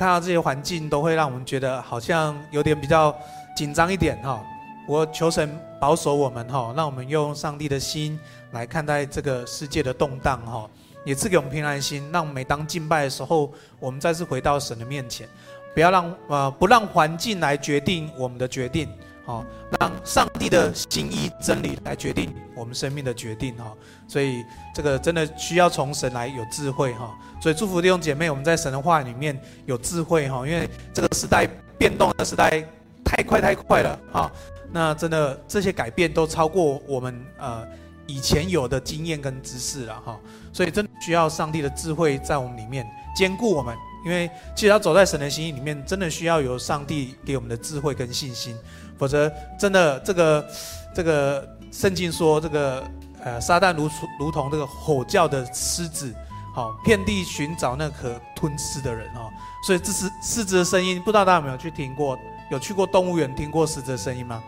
[0.00, 3.14] 看到这些环境，都会让我们觉得好像有点比较
[3.54, 4.42] 紧张一点哈。
[4.88, 8.18] 我求神保守我们哈，让我们用上帝的心
[8.52, 10.66] 来看待这个世界的动荡哈，
[11.04, 15.28] 也赐给我们平安心，让每当敬拜的时候，我们再次回到神的面前，
[15.74, 18.88] 不要让呃不让环境来决定我们的决定。
[19.24, 19.44] 好，
[19.78, 23.72] 让上帝的心意真理来决定我们生命的决定哈，
[24.08, 32.64] 所以这个真的需要从神来有智慧哈，所以祝福弟兄姐妹，我们在神的话里面有智慧哈，因为这个时代变动的时代
[33.04, 34.32] 太快太快了哈，
[34.72, 37.64] 那真的这些改变都超过我们呃
[38.06, 40.18] 以前有的经验跟知识了哈，
[40.52, 48.56] 所以真的需要上帝的智慧在我们里面坚固我们，因为其实要走在神的心意里面，真的需要有上帝给我们的智慧跟信心。
[49.00, 50.46] 否则，真的这个
[50.94, 52.84] 这个圣经说，这个
[53.24, 56.14] 呃，撒旦如如同这个吼叫的狮子，
[56.54, 59.30] 好，遍地寻找那可吞吃的人哦。
[59.66, 62.14] 所以这是狮子的声音，不知道大家有没有去听过？
[62.50, 64.42] 有去过动物园听过狮子的声音吗？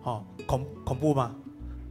[0.00, 1.34] 好，恐恐怖吗？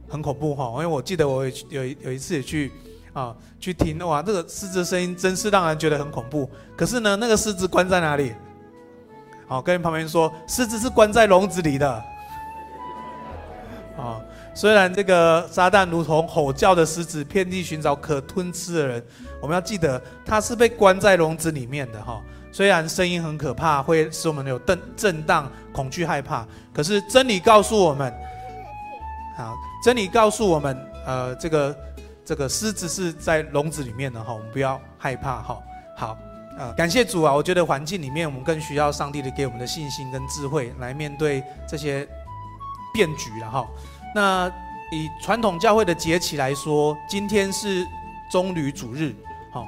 [0.08, 2.72] 很恐怖哈，因为我记得我有有有一次也去
[3.12, 6.50] 啊去听，哇，这个狮子的声音真是让人觉得很恐怖。
[6.76, 8.34] 可是呢，那个狮子关在哪里？
[9.54, 12.04] 好，跟旁边说，狮子是关在笼子里的。
[13.96, 14.20] 哦，
[14.52, 19.04] 虽然这个撒旦如同吼叫的狮子，遍地寻找可吞吃的人，
[19.40, 22.20] 我们要记得，他是被关在笼子里面的哈。
[22.50, 28.12] 虽然声音很可怕，会使我们有震震荡、恐惧、害怕，可是真理告诉我们，
[29.36, 31.76] 好，真理告诉我们，呃，这个
[32.24, 35.56] 这个狮子是在笼子里面的哈，我们不要害怕哈。
[35.96, 36.18] 好。
[36.58, 37.34] 啊，感谢主啊！
[37.34, 42.06] 我觉得环境里面，我们更需要上帝的给我们的信心跟智慧，来面对这些
[42.92, 43.66] 变局了哈。
[44.14, 44.48] 那
[44.92, 47.84] 以传统教会的节期来说，今天是
[48.30, 49.12] 棕榈主日，
[49.52, 49.66] 好。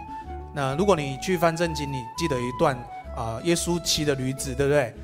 [0.54, 2.76] 那如果你去翻圣经，你记得一段
[3.16, 4.94] 啊，耶稣骑的驴子，对不对？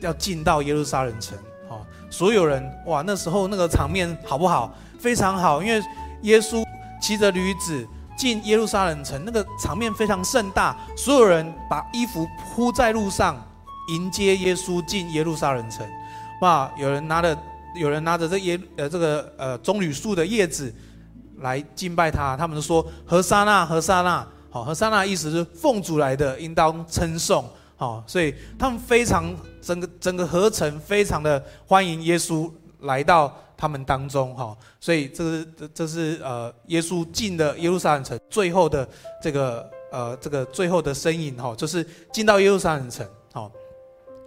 [0.00, 1.36] 要进到耶路撒冷城，
[1.68, 4.72] 好，所有人哇，那时候那个场面好不好？
[5.00, 5.84] 非常好，因为
[6.22, 6.64] 耶稣
[7.00, 7.84] 骑着驴子。
[8.22, 12.24] 进耶路撒冷城，那个场面非常盛大，所有人把衣服
[12.54, 13.34] 铺在路上
[13.88, 15.84] 迎接耶稣进耶路撒冷城。
[16.40, 17.36] 哇，有人拿着，
[17.74, 20.72] 有人拿着这耶呃这个呃棕榈树的叶子
[21.38, 27.44] 来敬拜他，他们说何沙那何沙那，好，何沙那意思是奉主来的，应当称颂，
[27.74, 32.48] 好，所以他们非常整个整个合城非常的欢迎耶稣
[32.82, 33.36] 来到。
[33.62, 38.88] 他们当中哈，所以这是这这是呃耶稣进的耶路撒冷城最后的
[39.22, 43.48] 这个呃这个最后的身影哈，就是进到耶路撒冷城好。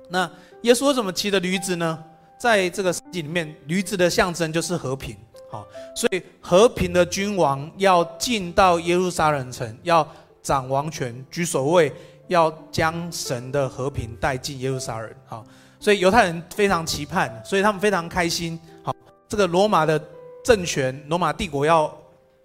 [0.09, 0.31] 那
[0.61, 2.01] 耶稣怎么骑的驴子呢？
[2.39, 5.17] 在这个圣经里面，驴子的象征就是和平
[5.51, 10.07] 好，所以和平的君王要进到耶路撒冷城，要
[10.41, 11.91] 掌王权、居首位，
[12.29, 15.45] 要将神的和平带进耶路撒冷好。
[15.77, 18.94] 所以犹太人非常期盼，所以他们非常开心好。
[19.27, 19.99] 这个罗马的
[20.43, 21.91] 政权，罗马帝国要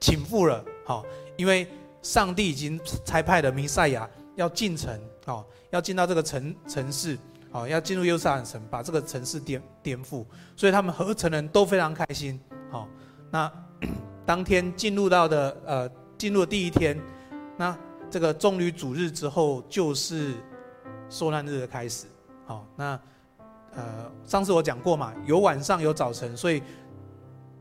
[0.00, 1.04] 倾覆了，好，
[1.36, 1.66] 因为
[2.02, 7.18] 上帝已经差派了弥赛亚要进城，好，要进到这个城城市，
[7.52, 10.24] 好，要进入耶路撒冷城，把这个城市颠颠覆，
[10.56, 12.40] 所以他们合城人都非常开心，
[12.70, 12.88] 好，
[13.30, 13.52] 那
[14.24, 16.98] 当天进入到的呃进入的第一天，
[17.58, 17.76] 那
[18.10, 20.32] 这个棕榈主日之后就是
[21.10, 22.06] 受难日的开始，
[22.46, 22.98] 好，那。
[23.74, 26.62] 呃，上次我讲过嘛，有晚上有早晨，所以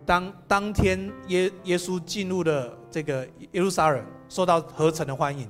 [0.05, 5.47] 当当天耶耶稣进入了这个耶路撒冷，受到合城的欢迎。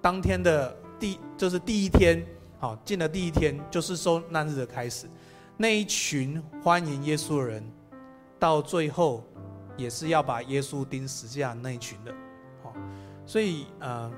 [0.00, 2.22] 当天的第就是第一天，
[2.58, 5.08] 好，进了第一天就是受难日的开始。
[5.56, 7.64] 那一群欢迎耶稣的人，
[8.38, 9.24] 到最后
[9.76, 12.12] 也是要把耶稣钉十字架那一群的，
[12.62, 12.74] 好，
[13.24, 14.10] 所以呃，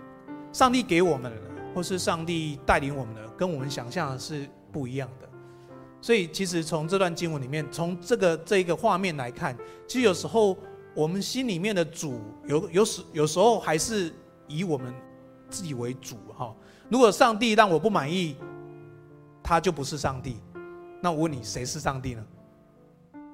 [0.52, 1.40] 上帝给我们的，
[1.74, 5.28] 或是上帝带领我们的，跟我们想象的是不一样的。
[6.04, 9.56] 所以，其实从这段经文里面，从这个这一个画面来看，
[9.88, 10.54] 其实有时候
[10.92, 14.12] 我们心里面的主有有时有时候还是
[14.46, 14.92] 以我们
[15.48, 16.54] 自己为主哈。
[16.90, 18.36] 如果上帝让我不满意，
[19.42, 20.36] 他就不是上帝。
[21.00, 22.22] 那我问你，谁是上帝呢？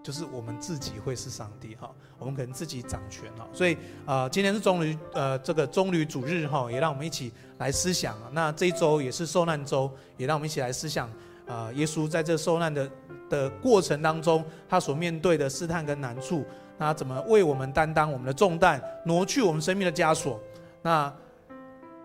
[0.01, 1.91] 就是我们自己会是上帝哈。
[2.21, 3.49] 我们可能自己掌权哈。
[3.53, 3.77] 所以
[4.07, 8.17] 啊，今天是棕榈呃这个棕榈主日哈，也让我们一起来思想。
[8.31, 11.11] 那这一周也是受难周，也让我们一起来思想。
[11.51, 12.91] 啊，耶稣在这受难的
[13.29, 16.45] 的过程当中，他所面对的试探跟难处，
[16.79, 20.41] 那怎么为我们担当我们的重担，挪去我们生命的枷锁，
[20.81, 21.13] 那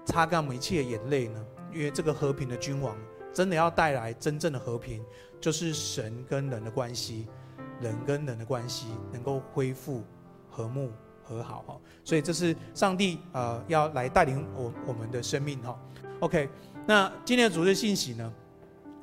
[0.04, 1.46] 擦干我们一切的眼泪呢？
[1.72, 2.98] 因为这个和平的君王，
[3.32, 5.04] 真的要带来真正的和平，
[5.40, 7.28] 就是神跟人的关系，
[7.80, 10.04] 人跟人的关系能够恢复
[10.50, 10.90] 和睦
[11.24, 11.78] 和好哈。
[12.04, 15.80] 所以这是上帝、呃、要来带领我我们的生命哈。
[16.22, 16.50] OK。
[16.88, 18.32] 那今天的主日信息呢，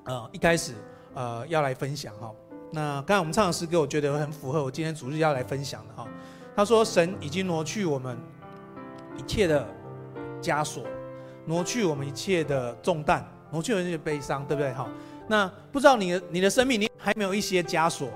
[0.05, 0.75] 呃，一开始
[1.15, 2.33] 呃要来分享哈。
[2.73, 6.09] 那刚才我们唱的诗歌，我觉得很符合我今天主日要来分享的哈。
[6.57, 8.17] 他说：“神已经挪去我们
[9.17, 9.67] 一切的
[10.41, 10.85] 枷锁，
[11.47, 14.73] 挪去我们一切的重担，挪去我们一切悲伤，对不对？
[14.73, 14.89] 哈。
[15.29, 18.09] 那不知道你的你的生命里还没有一些枷锁，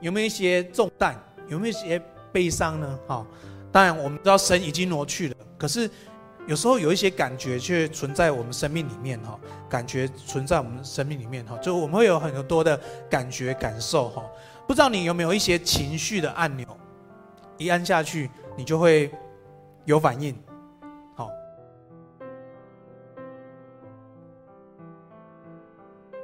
[0.00, 1.14] 有没有一些重担，
[1.48, 2.98] 有没有一些悲伤呢？
[3.06, 3.26] 哈。
[3.72, 5.90] 当然我们知道神已经挪去了，可是
[6.46, 9.38] 有时候有一些感觉却存在我们生命里面哈，
[9.68, 14.22] 感觉存在我们生命里面哈，就我们会有很多的感觉感受哈。
[14.66, 16.66] 不知道你有没有一些情绪的按钮？
[17.56, 19.10] 一按下去，你就会
[19.84, 20.36] 有反应。
[21.14, 21.30] 好，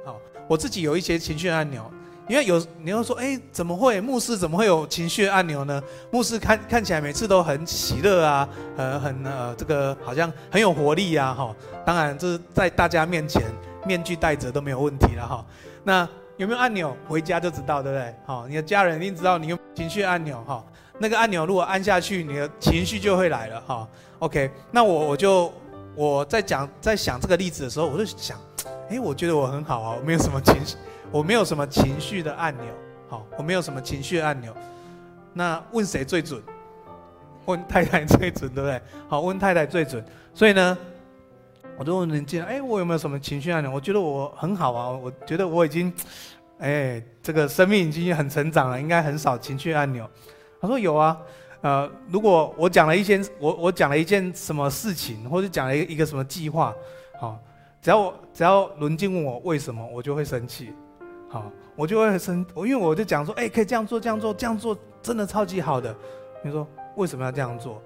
[0.05, 1.91] 好，我自己有一些情绪按钮，
[2.31, 3.99] 因为有你要说，哎，怎么会？
[3.99, 5.83] 牧师怎么会有情绪按钮呢？
[6.11, 8.47] 牧师看看起来每次都很喜乐啊，
[8.77, 11.53] 呃，很呃，这个好像很有活力啊，哈。
[11.85, 13.43] 当然，这是在大家面前
[13.85, 15.45] 面具戴着都没有问题了，哈。
[15.83, 16.07] 那
[16.37, 16.95] 有没有按钮？
[17.05, 18.15] 回家就知道，对不对？
[18.25, 20.63] 好，你的家人一定知道你有情绪按钮，哈。
[20.99, 23.85] 那个按钮如果按下去，你的情绪就会来了哈。
[24.19, 25.51] OK，那我我就
[25.95, 28.39] 我在讲在想这个例子的时候，我就想，
[28.89, 30.77] 哎，我觉得我很好啊，我没有什么情绪，
[31.11, 32.65] 我没有什么情绪的按钮，
[33.09, 34.55] 好，我没有什么情绪按钮。
[35.33, 36.41] 那问谁最准？
[37.45, 38.81] 问太太最准，对不对？
[39.09, 40.03] 好，问太太最准。
[40.33, 40.77] 所以呢，
[41.77, 43.71] 我就问人家，哎，我有没有什么情绪按钮？
[43.71, 45.91] 我觉得我很好啊，我觉得我已经，
[46.59, 50.09] 哎，这个生命已经很成长了，应该很少情绪按钮。
[50.61, 51.17] 他说有啊，
[51.61, 56.73] 呃，如果我讲了一件我我讲了一件什么事情，或者讲了一个一个什么计划，
[57.19, 57.37] 好，
[57.81, 60.71] 只要我只要伦静问我为什么，我就会生气，
[61.31, 65.95] 好，我就会很生，我因为我就讲说，哎，可以这样做，这样做，这样做真的超级好的。
[66.43, 66.67] 你说
[66.97, 67.81] 为什么要这样做？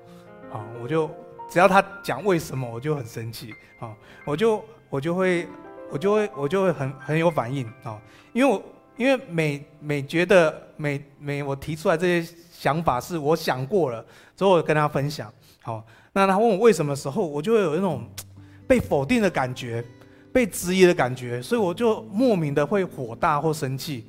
[0.49, 1.07] 好，我就
[1.47, 3.95] 只要他讲为什么，我就很生气，好，
[4.25, 5.47] 我就我就会
[5.91, 8.01] 我就会我就会很很有反应，啊，
[8.33, 8.63] 因为我
[8.97, 12.35] 因为每每觉得每每我提出来这些。
[12.55, 14.03] 想法是我想过了，
[14.35, 15.31] 之后我跟他分享。
[15.61, 18.01] 好，那他问我为什么时候，我就会有那种
[18.65, 19.83] 被否定的感觉，
[20.35, 24.05] 被质疑的感觉，所以我就莫名的会火大或生气，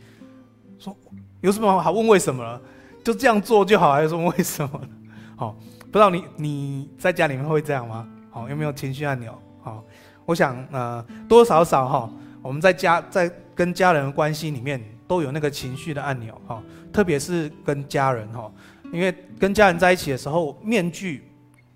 [0.76, 0.93] 说
[1.40, 2.61] 有什么好问为什么了？
[3.05, 4.81] 就这样做就好，还是说为什么？
[5.38, 8.08] 好，不知道你你在家里面会这样吗？
[8.28, 9.32] 好，有没有情绪按钮？
[9.62, 9.84] 好，
[10.25, 12.11] 我想呃多少少哈，
[12.43, 14.82] 我们在家在跟家人的关系里面。
[15.08, 16.61] 都有那个情绪的按钮哈，
[16.93, 18.50] 特别是跟家人哈，
[18.93, 21.31] 因为跟家人在一起的时候，面具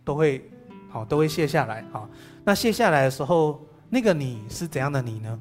[0.05, 0.44] 都会
[0.88, 2.11] 好都会卸下来哈。
[2.43, 5.39] 那卸下来的时候，那个你是怎样的你呢？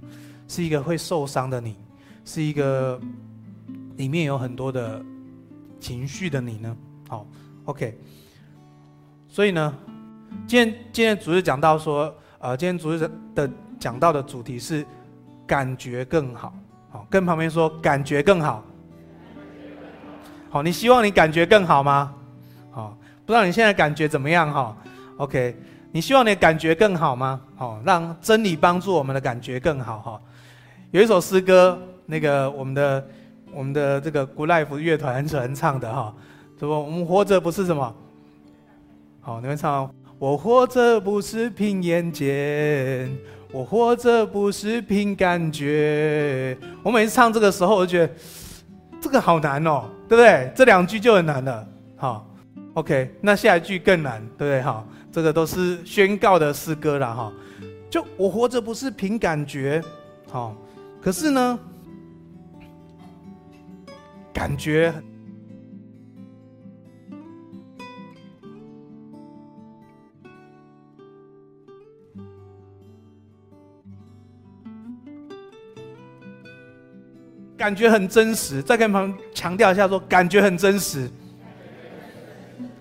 [0.48, 1.78] 是一个会受伤的你，
[2.25, 3.00] 是一个
[3.98, 5.00] 里面有很多的
[5.80, 6.75] 情绪的你呢？
[7.07, 7.28] 好
[7.66, 7.96] ，OK。
[9.28, 9.74] 所以呢，
[10.48, 13.48] 今天今天主日讲到说，呃，今天主日的
[13.80, 14.84] 讲到的主题是
[15.45, 16.52] 感觉更好。
[16.90, 18.63] 好，跟旁边说，感觉更好。
[20.50, 22.12] 好，你希望你感觉更好吗？
[22.72, 24.75] 好，不知道你现在感觉怎么样哈
[25.18, 25.56] ？OK，
[25.91, 27.41] 你希望你的感觉更好吗？
[27.56, 30.21] 好，让真理帮助我们的感觉更好哈。
[30.91, 33.07] 有一首诗歌，那个我们的
[33.52, 36.14] 我们的这个 Good Life 乐团很喜欢唱的哈，
[36.59, 37.95] 说我们活着不是什么？
[39.21, 43.09] 好，你们唱，我活着不是凭眼见。
[43.52, 46.56] 我活着不是凭感觉。
[46.83, 48.14] 我每次唱这个时候，我就觉得
[49.02, 50.52] 这个好难哦，对不对？
[50.56, 51.68] 这两句就很难了。
[51.97, 52.28] 好
[52.75, 54.61] ，OK，那下一句更难，对不对？
[54.61, 57.33] 好，这个都是宣告的诗歌了哈。
[57.89, 59.81] 就我活着不是凭感觉，
[60.30, 60.56] 好，
[61.01, 61.59] 可是呢，
[64.33, 64.94] 感觉。
[77.57, 81.09] 感觉很真实，再跟朋友强调一下说，说感觉很真实。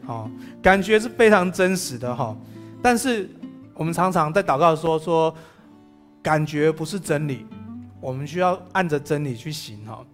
[0.07, 0.31] 好，
[0.69, 2.37] 感觉是非常真实的哈。
[2.83, 3.27] 但是
[3.73, 5.35] 我们常常在祷告说说，
[6.23, 7.47] 感觉不是真理，
[8.03, 10.05] 我们需要按着真理去行哈。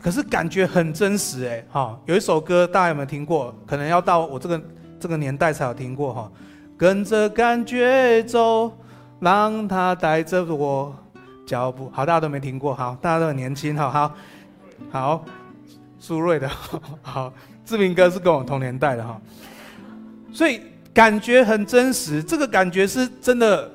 [0.00, 1.98] 可是感觉很真实哎哈。
[2.06, 3.52] 有一首歌大家有没有听过？
[3.66, 4.62] 可能要到我这个
[5.00, 6.30] 这个年代才有听过哈。
[6.78, 8.70] 跟着感觉走，
[9.18, 10.94] 让它带着我。
[11.44, 14.14] 脚步好，大家都没听过，好，大家都很年轻，好好
[14.92, 15.24] 好，
[15.98, 16.48] 苏芮的，
[17.02, 17.32] 好，
[17.64, 19.20] 志明哥是跟我同年代的哈，
[20.32, 20.60] 所以
[20.94, 23.70] 感觉很真实，这个感觉是真的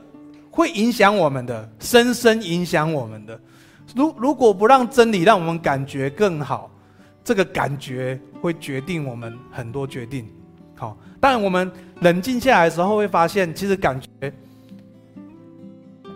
[0.50, 3.40] 会影响我们的，深深影响我们的。
[3.96, 6.70] 如如果不让真理让我们感觉更好，
[7.24, 10.28] 这个感觉会决定我们很多决定。
[10.76, 11.72] 好，当然我们
[12.02, 14.08] 冷静下来的时候会发现，其实感觉。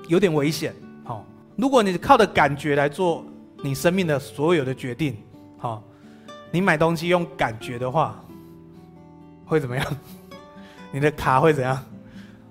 [0.07, 0.73] 有点危险。
[1.05, 3.25] 好，如果你靠着感觉来做
[3.63, 5.15] 你生命的所有的决定，
[5.57, 5.81] 好，
[6.51, 8.21] 你买东西用感觉的话，
[9.45, 9.97] 会怎么样？
[10.91, 11.77] 你的卡会怎样？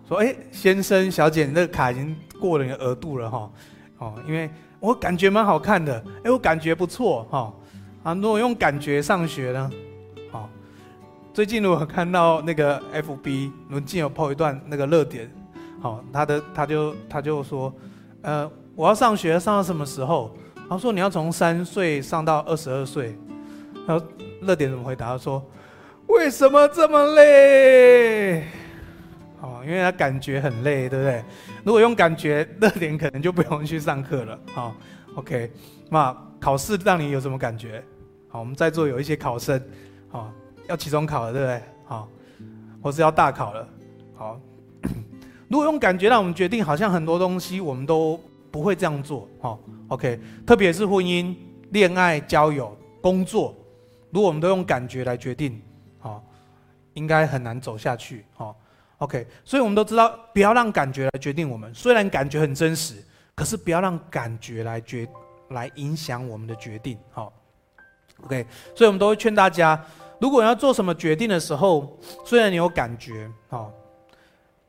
[0.09, 3.51] 说，哎，先生、小姐，你这个卡已经过了你的额度了，哈，
[3.99, 7.55] 哦，因为我感觉蛮好看的，哎，我感觉不错，哈，
[8.03, 9.71] 啊，如果用感觉上学呢？
[10.33, 10.49] 好，
[11.33, 15.31] 最近如果看到那个 FB 伦进有 po 一段那个热点，
[15.81, 17.73] 好，他的他就他就说，
[18.23, 20.35] 呃，我要上学，上到什么时候？
[20.69, 23.17] 他说你要从三岁上到二十二岁，
[23.87, 24.05] 然后
[24.43, 25.07] 热点怎么回答？
[25.07, 25.41] 他说。
[26.11, 28.43] 为什么这么累？
[29.41, 31.25] 哦，因为他感觉很累，对不对？
[31.65, 34.39] 如果用感觉，热点可能就不用去上课了。
[34.53, 34.75] 好
[35.15, 35.51] ，OK，
[35.89, 37.83] 那考试让你有什么感觉？
[38.29, 39.63] 好，我们在座有一些考生，
[40.09, 40.31] 好，
[40.69, 41.63] 要期中考了，对不对？
[41.87, 42.09] 好，
[42.83, 43.69] 或是要大考了。
[44.15, 44.41] 好，
[45.49, 49.29] 如果用感觉让我们决定，好像很多东西我们都不会这样做。
[49.41, 51.35] 好，OK，特别是婚姻、
[51.71, 53.55] 恋爱、交友、工作，
[54.11, 55.61] 如果我们都用感觉来决定。
[56.95, 58.25] 应该很难走下去。
[58.37, 58.55] 哦
[58.99, 61.73] ，OK，所以我们都知道，不要让感觉来决定我们。
[61.75, 62.95] 虽然感觉很真实，
[63.35, 65.09] 可是不要让感觉来决
[65.51, 66.99] 来影响我们的决定。
[67.11, 67.33] 好
[68.25, 69.83] ，OK，所以我们都会劝大家，
[70.21, 73.73] 如果要做什么决定的时候，虽然你有感觉，好，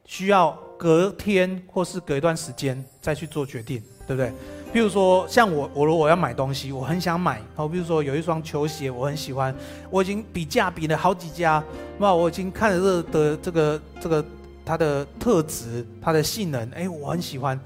[0.06, 4.34] 需要隔天或是隔一段时间再去做决定，对不对？
[4.74, 7.42] 比如说，像我，我如果要买东西，我很想买。
[7.56, 9.54] 好，比如说有一双球鞋，我很喜欢，
[9.90, 11.62] 我已经比价比了好几家，
[11.98, 14.26] 那我已经看了这的这个这个
[14.66, 17.60] 它的特质、它的性能，哎，我很喜欢。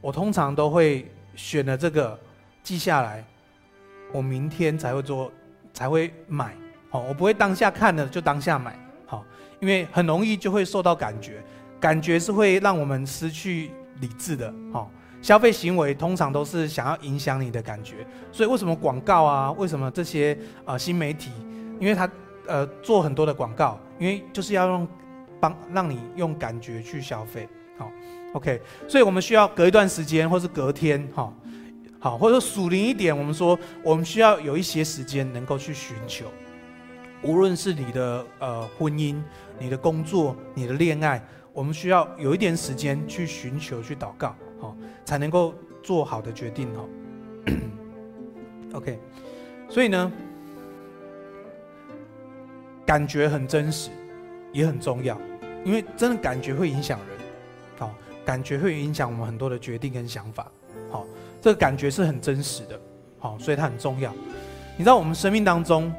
[0.00, 2.16] 我通常都会选了这个
[2.62, 3.24] 记下来，
[4.12, 5.32] 我明天才会做，
[5.74, 6.54] 才会买。
[6.90, 8.78] 好，我不会当下看了就当下买。
[9.04, 9.24] 好，
[9.58, 11.42] 因为很容易就会受到感觉，
[11.80, 14.54] 感觉是会让我们失去理智的。
[14.72, 14.88] 好。
[15.22, 19.52] 消费行为通常都是想要影响你的感觉，所以为什么广告啊？
[19.52, 21.30] 为什么这些呃新媒体？
[21.78, 22.10] 因为它
[22.46, 24.88] 呃做很多的广告，因为就是要用
[25.38, 27.48] 帮让你用感觉去消费。
[27.78, 27.90] 好
[28.34, 31.32] ，OK，所以我们需要隔一段时间，或是隔天，哈，
[31.98, 36.26] 好，或者说属灵一点，我们说我们需要有一些时间能够去寻求，
[37.22, 39.16] 无论是你的呃婚姻、
[39.58, 41.22] 你的工作、你的恋爱，
[41.52, 44.34] 我们需要有一点时间去寻求、去祷告。
[44.60, 44.76] 好，
[45.10, 45.52] 才能够
[45.82, 46.88] 做好的决定哦。
[48.74, 48.96] OK，
[49.68, 50.12] 所以呢，
[52.86, 53.90] 感觉很真实，
[54.52, 55.20] 也很重要，
[55.64, 57.18] 因为真的感觉会影响人，
[57.76, 57.92] 好，
[58.24, 60.46] 感觉会影响我们很多的决定跟想法，
[60.92, 61.04] 好，
[61.42, 62.80] 这个感觉是很真实的，
[63.18, 64.14] 好，所以它很重要。
[64.76, 65.92] 你知道我们生命当中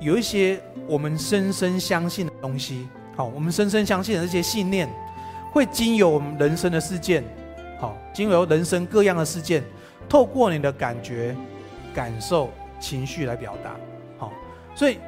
[0.00, 4.88] 有一些我们深深相信的东西，好，我们深深相信的这些信念，
[5.52, 7.22] 会经由我们人生的事件。
[8.12, 9.64] 经由人生各样的事件，
[10.08, 11.34] 透过你的感觉、
[11.94, 13.76] 感受、情绪来表达。
[14.18, 14.32] 好，
[14.74, 14.98] 所以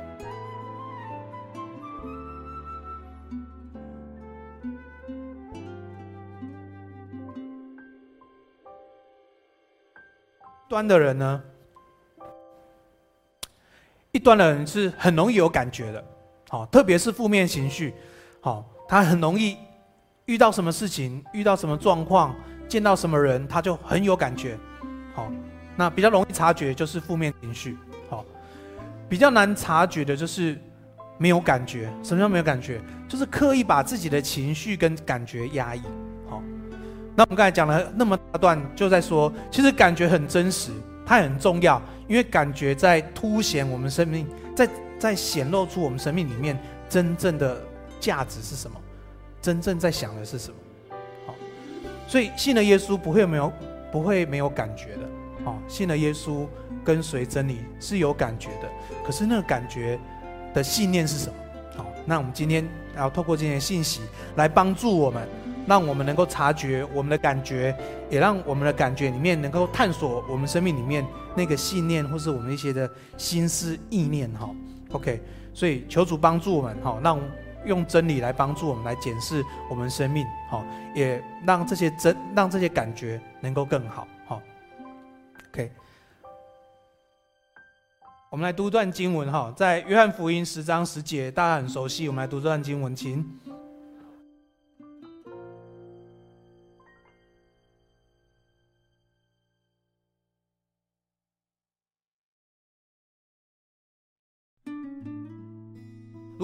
[10.67, 11.43] 端的人呢，
[14.13, 16.05] 一端的人是很容易有感觉的。
[16.49, 17.95] 好，特别是负面情绪，
[18.41, 19.57] 好，他很容易
[20.25, 22.35] 遇到什么事情，遇到什么状况。
[22.69, 24.59] 见到什么人，他就很有感觉，
[25.15, 25.31] 好，
[25.77, 27.77] 那比较容易察觉就是负面情绪，
[28.09, 28.25] 好，
[29.09, 30.59] 比较难察觉的就是
[31.19, 31.93] 没有感觉。
[32.03, 32.81] 什么叫没有感觉？
[33.09, 35.83] 就是刻意把自己的情绪跟感觉压抑，
[36.29, 36.43] 好。
[37.15, 40.73] 那我们刚才讲了那么大段，就在说，其实感觉很真实，
[41.07, 44.69] 它很重要，因为感觉在凸显我们生命，在
[44.99, 47.63] 在显露出我们生命里面真正的
[48.01, 48.77] 价值是什么，
[49.41, 50.57] 真正在想的是什么。
[52.15, 53.53] 所以信了耶稣不会没有
[53.91, 55.01] 不会没有感觉的，
[55.47, 56.47] 哦，信了耶稣
[56.85, 58.71] 跟随真理是有感觉的，
[59.05, 59.99] 可是那个感觉
[60.55, 61.35] 的信念是什么？
[61.77, 62.65] 好，那我们今天
[62.97, 64.01] 要透过这些信息
[64.37, 65.27] 来帮助我们，
[65.67, 67.77] 让我们能够察觉我们的感觉，
[68.09, 71.05] 也让我们的感觉里面能够探索我们生命里面
[71.35, 74.49] 那个信念或是我们一些的心思意念，哈
[74.93, 75.21] ，OK，
[75.53, 77.19] 所以求主帮助我们，哈，让。
[77.65, 84.43] 用真理来帮助我们来检视我们生命，好，也让这些真让这些感觉能够更好，好。
[85.51, 85.71] OK，
[88.31, 93.25] 我们来读段经文哈，在约翰福音十章十节，大家很熟悉，我们来读这段经文，请。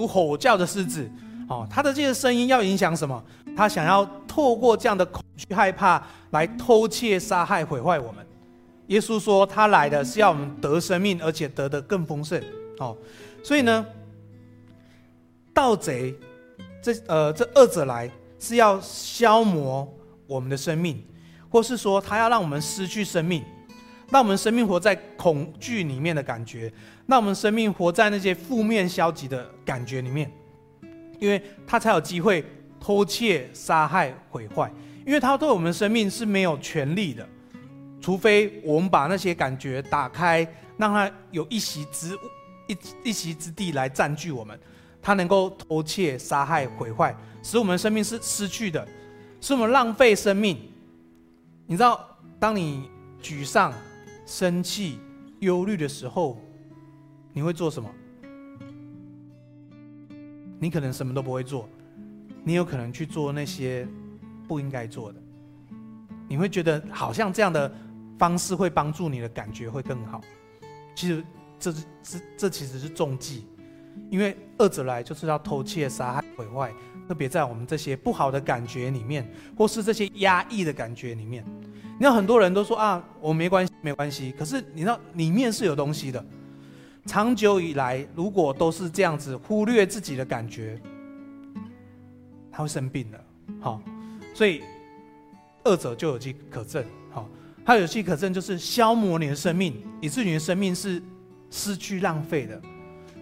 [0.01, 1.07] 如吼叫的狮子，
[1.47, 3.23] 哦，他的这些声音要影响什么？
[3.55, 8.27] 他想要透过这样的恐惧、害怕来偷窃、杀害、毁坏我们。
[8.87, 12.43] 耶稣说，他来的是要我们得生命，而且得的更丰盛。
[12.79, 12.97] 哦，
[13.45, 13.85] 所以呢，
[15.53, 16.15] 盗贼
[16.83, 19.87] 这呃这二者来是要消磨
[20.27, 21.05] 我们的生命，
[21.51, 23.45] 或是说他要让我们失去生命，
[24.11, 26.73] 让我们生命活在恐惧里面的感觉，
[27.07, 30.31] 让我们生命活在那些负面消极的感觉里面，
[31.19, 32.45] 因为他才有机会
[32.81, 34.71] 偷窃、杀害、毁坏，
[35.07, 37.29] 因为他对我们生命是没有权利的，
[38.01, 42.19] 除非我们把那些感觉打开，让他有一席之
[42.67, 44.59] 一一席之地来占据我们，
[45.01, 48.87] 他能够偷窃、杀害、毁坏，使我们生命是失去的，
[49.41, 50.59] 使我们浪费生命。
[51.67, 52.89] 你知道，当你
[53.23, 53.73] 沮丧、
[54.31, 55.01] 生气、
[55.41, 56.41] 忧虑的时候，
[57.33, 57.91] 你会做什么？
[60.61, 61.69] 你可能什么都不会做，
[62.45, 63.89] 你有可能去做那些
[64.47, 65.21] 不应该做的。
[66.29, 67.75] 你会觉得好像这样的
[68.17, 70.21] 方式会帮助你的感觉会更好，
[70.95, 71.25] 其实。
[71.63, 73.45] 这是这这其实是中计，
[74.11, 76.73] 因为恶者来就是要偷窃、杀害、毁坏，
[77.07, 81.45] 特别在我们这些不好的感觉里面，或是这些压抑的感觉里面。
[81.75, 84.33] 你知道很多人都说啊，我没关系，没关系。
[84.33, 86.25] 可是你知道里面是有东西的。
[87.07, 90.81] 长久以来，如果都是这样子忽略自己的感觉，
[92.51, 93.25] 他会生病的。
[93.61, 93.81] 好，
[94.35, 94.63] 所以
[95.65, 96.85] 恶者就有迹可乘。
[97.11, 97.29] 好，
[97.65, 101.03] 他有迹可乘就是消磨你的生命，以致你的生命是。
[101.53, 102.63] 失去浪费的，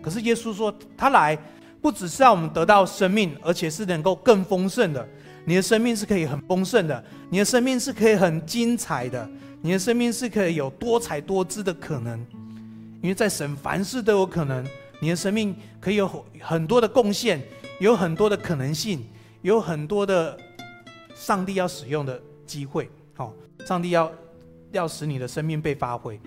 [0.08, 1.38] 可是耶稣说，他来
[1.82, 5.06] 不只是让我们得到生命，而且是能够更丰盛的。
[5.44, 9.28] 你的生命是可以很丰盛的，你的生命是可以很精彩的，
[9.60, 12.18] 你的生命是可以有多彩多姿的可能。
[13.02, 14.66] 因为在神凡事都有可能，
[14.98, 17.42] 你的生命可以有很多的贡献，
[17.78, 19.06] 有很多的可能性，
[19.42, 20.34] 有很多的
[21.14, 22.88] 上帝要使用的机会。
[23.14, 23.34] 好，
[23.66, 24.10] 上帝要
[24.72, 26.18] 要使你的生命被发挥。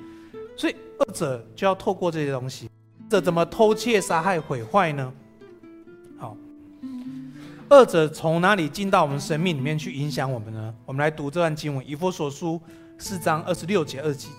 [0.55, 2.69] 所以二者就要透过这些东西，
[3.11, 5.11] 这怎么偷窃、杀害、毁坏呢？
[6.17, 6.37] 好，
[7.67, 10.73] 二者从哪里进到我们生命里面去影响我们呢？
[10.85, 12.57] 我们来读这段经文，以弗所书
[12.97, 14.29] 四章二十六节二节。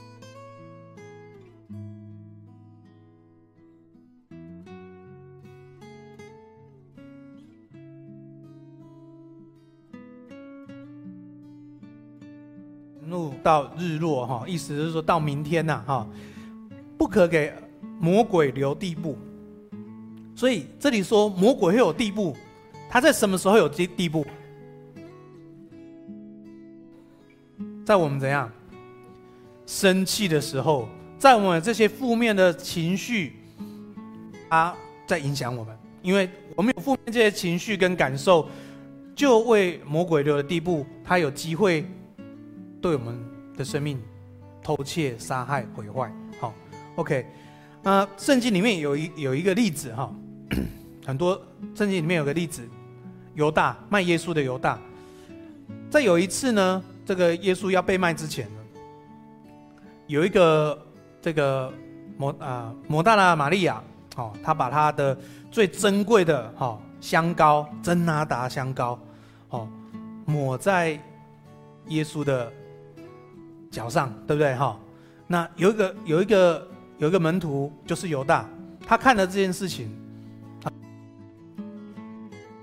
[13.07, 16.09] 怒到日落，哈，意思是说到明天呐，哈，
[16.97, 17.53] 不可给
[18.03, 19.17] 魔鬼留地步。
[20.35, 22.37] 所以这里说魔鬼会有地步，
[22.91, 24.27] 他在什么时候有地地步？
[27.87, 28.51] 在我们怎样
[29.67, 33.35] 生气的时候，在我们这些负面的情绪，
[34.51, 34.75] 他
[35.07, 38.49] 在影响我们，因为我们有负面这些情绪跟感受，
[39.15, 41.87] 就为魔鬼留的地步，他有机会。
[42.81, 43.17] 对我们
[43.57, 44.03] 的生命
[44.61, 46.53] 偷窃、杀害、毁坏，好
[46.97, 47.25] ，OK。
[47.83, 50.13] 那圣经里面有一有一个例子哈，
[51.05, 51.35] 很多
[51.75, 52.63] 圣经里面有个例子，
[53.35, 54.79] 犹大卖耶稣的犹大，
[55.91, 58.61] 在有一次呢，这个耶稣要被卖之前呢，
[60.07, 60.81] 有一个
[61.21, 61.73] 这个
[62.17, 63.83] 摩啊摩大拉玛利亚，
[64.17, 65.19] 哦，他把他的
[65.51, 68.99] 最珍贵的哈香膏真哪哒香膏，
[69.49, 69.69] 哦，
[70.25, 70.99] 抹在
[71.89, 72.53] 耶稣的。
[73.73, 74.79] 脚上对不对哈？
[75.27, 76.69] 那有一个有一个
[77.03, 78.49] 有一个门徒就是犹大，
[78.87, 79.91] 他看了这件事情，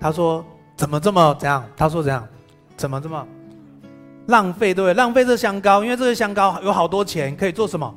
[0.00, 0.42] 他说
[0.74, 1.62] 怎么这么怎样？
[1.76, 2.26] 他说怎样？
[2.74, 3.26] 怎么这么
[4.28, 4.72] 浪费？
[4.72, 4.94] 对不对？
[4.94, 7.94] 浪费这香膏，因为这个香膏有好多钱，可以做什么？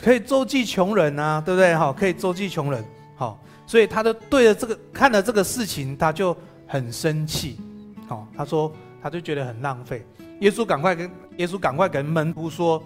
[0.00, 1.76] 可以周济穷人啊，对不对？
[1.76, 2.84] 哈，可以周济穷人。
[3.16, 3.36] 好，
[3.66, 6.36] 所以他就对着这个看了这个事情，他就
[6.68, 7.58] 很生气。
[8.06, 10.06] 好，他说他就觉得很浪费。
[10.38, 12.80] 耶稣赶快跟耶稣赶快跟门徒说，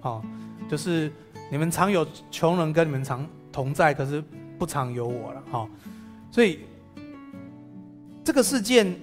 [0.00, 0.22] 好，
[0.70, 1.12] 就是
[1.50, 4.22] 你们常有穷人跟你们常同在，可是
[4.58, 5.68] 不常有我了，哈。
[6.30, 6.60] 所以
[8.24, 8.94] 这个事件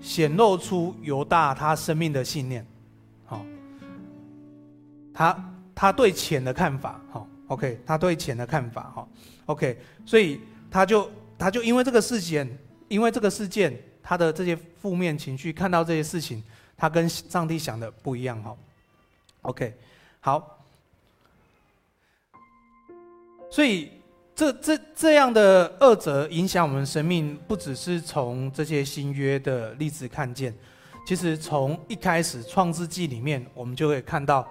[0.00, 2.66] 显露出犹大他生命的信念，
[3.24, 3.44] 好，
[5.12, 9.08] 他他对钱的看法，好，OK，他对钱的看法，哈
[9.46, 12.48] ，OK，所以他就他就因为这个事件，
[12.88, 16.42] 因为这个事件，他的这些负面情绪，看到这些事情。
[16.76, 18.54] 他跟上帝想的不一样哈
[19.42, 19.72] ，OK，
[20.18, 20.53] 好，
[23.54, 23.88] 所以
[24.34, 30.52] 这这这样的二者影响我们生命，不只是从这些新约的例子看见，
[31.06, 34.44] 其实从一开始创世纪里面，我们就会看到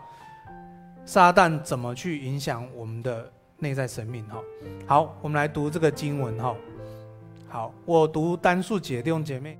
[1.04, 4.39] 撒旦怎么去影响我们的内在生命哈。
[4.88, 6.56] 好，我们来读这个经文哈。
[7.50, 9.60] 好，我读单数节，弟兄姐妹。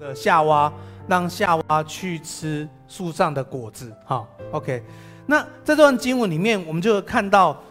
[0.00, 0.72] 的夏娃，
[1.06, 3.94] 让夏娃去吃树上的果子。
[4.04, 4.82] 好，OK。
[5.26, 7.62] 那在这段经文里面，我们就看到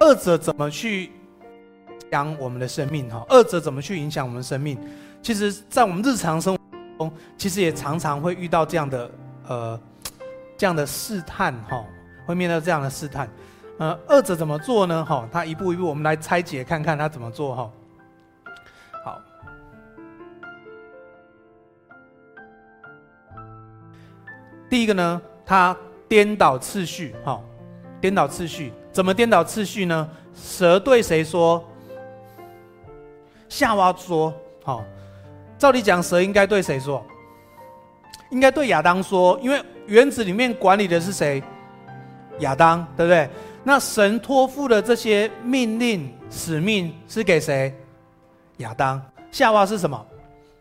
[0.00, 3.08] 二者怎么去影响我们的生命。
[3.08, 4.76] 哈，二者怎么去影响我们生命？
[5.22, 6.60] 其实，在我们日常生活
[6.98, 9.10] 中，其实也常常会遇到这样的
[9.46, 9.80] 呃
[10.56, 11.54] 这样的试探。
[11.68, 11.84] 哈，
[12.26, 13.28] 会面对这样的试探。
[13.78, 15.04] 呃，二者怎么做呢？
[15.04, 17.54] 哈，他一步一步，我们来拆解看看他怎么做。
[17.54, 17.70] 哈。
[24.68, 25.76] 第一个呢，他
[26.08, 27.40] 颠倒次序，哈，
[28.00, 30.08] 颠倒次序，怎么颠倒次序呢？
[30.34, 31.62] 蛇对谁说？
[33.48, 34.84] 夏娃说，好，
[35.58, 37.04] 照理讲，蛇应该对谁说？
[38.30, 41.42] 应该对亚当说，因为园子里面管理的是谁？
[42.40, 43.28] 亚当，对不对？
[43.64, 47.74] 那神托付的这些命令、使命是给谁？
[48.58, 49.00] 亚当。
[49.30, 50.06] 夏娃是什么？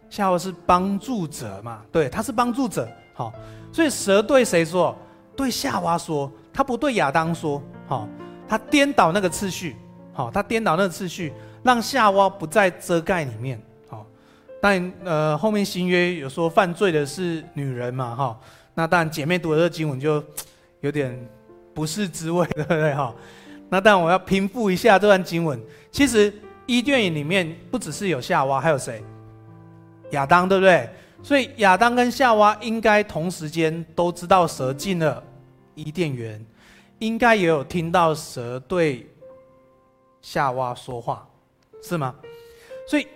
[0.09, 1.81] 夏娃是帮助者嘛？
[1.91, 3.33] 对，他是帮助者，好。
[3.77, 4.97] 所以蛇对谁说？
[5.35, 7.61] 对夏娃说，他不对亚当说。
[7.85, 8.09] 好，
[8.47, 9.75] 他颠倒那个次序。
[10.13, 13.61] 好，他颠倒那个次序，让夏娃不在遮盖里面。
[13.87, 14.03] 好，
[14.59, 18.15] 但呃后面新约有说犯罪的是女人嘛？
[18.15, 18.39] 哈，
[18.73, 20.23] 那当然姐妹读的这个经文就
[20.79, 21.15] 有点
[21.71, 22.95] 不是滋味，对不对？
[22.95, 23.13] 哈，
[23.69, 25.61] 那但我要平复一下这段经文。
[25.91, 26.33] 其实
[26.65, 29.03] 伊甸园里面不只是有夏娃，还有谁？
[30.13, 30.89] 亚当，对不对？
[31.23, 35.21] 所以亚当跟夏娃应该同时间都知道蛇进了
[35.75, 36.43] 伊甸园，
[36.99, 39.09] 应该也有听到蛇对
[40.21, 41.27] 夏娃说话，
[41.81, 42.15] 是吗？
[42.87, 43.07] 所以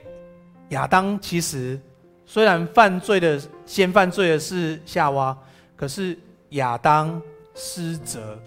[0.69, 1.79] 亚当其实
[2.25, 5.37] 虽然犯罪的先犯罪的是夏娃，
[5.75, 6.17] 可是
[6.49, 7.21] 亚当
[7.55, 8.37] 失责，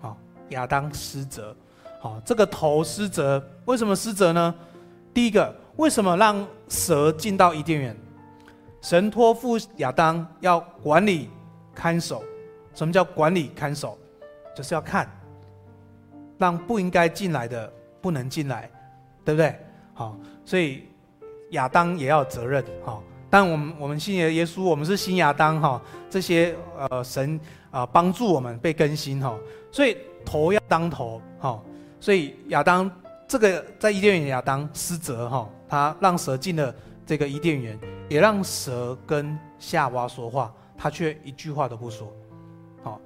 [0.00, 0.16] 啊，
[0.50, 1.54] 亚当失责，
[2.02, 4.54] 啊，这个头失责，为什么失责呢？
[5.12, 7.96] 第一个，为什么让蛇进到伊甸园？
[8.84, 11.30] 神托付亚当要管理、
[11.74, 12.22] 看守。
[12.74, 13.96] 什么叫管理、看守？
[14.54, 15.10] 就是要看，
[16.36, 18.70] 让不应该进来的不能进来，
[19.24, 19.58] 对不对？
[19.94, 20.82] 好，所以
[21.52, 22.62] 亚当也要责任。
[22.84, 25.58] 好，但我们我们信耶稣，我们是新亚当。
[25.58, 29.18] 哈，这些呃神啊帮助我们被更新。
[29.18, 29.34] 哈，
[29.72, 31.22] 所以头要当头。
[31.38, 31.58] 哈，
[31.98, 32.90] 所以亚当
[33.26, 35.26] 这个在伊甸园亚当失责。
[35.30, 36.74] 哈，他让蛇进了
[37.06, 37.78] 这个伊甸园。
[38.06, 42.12] 也让蛇跟夏娃说话，他却一句话都不说。
[42.82, 43.00] 好，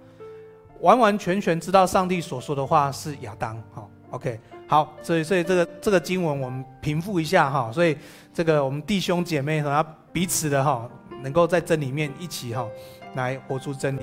[0.81, 3.57] 完完全全知道上帝所说的话是亚当。
[3.73, 7.71] 好，OK，好，所以所以这个这个经文我们平复一下哈。
[7.71, 7.97] 所以
[8.35, 10.91] 这个我们弟兄姐妹和他彼此的哈，
[11.23, 12.67] 能够在真理面一起哈
[13.15, 14.03] 来活出真理。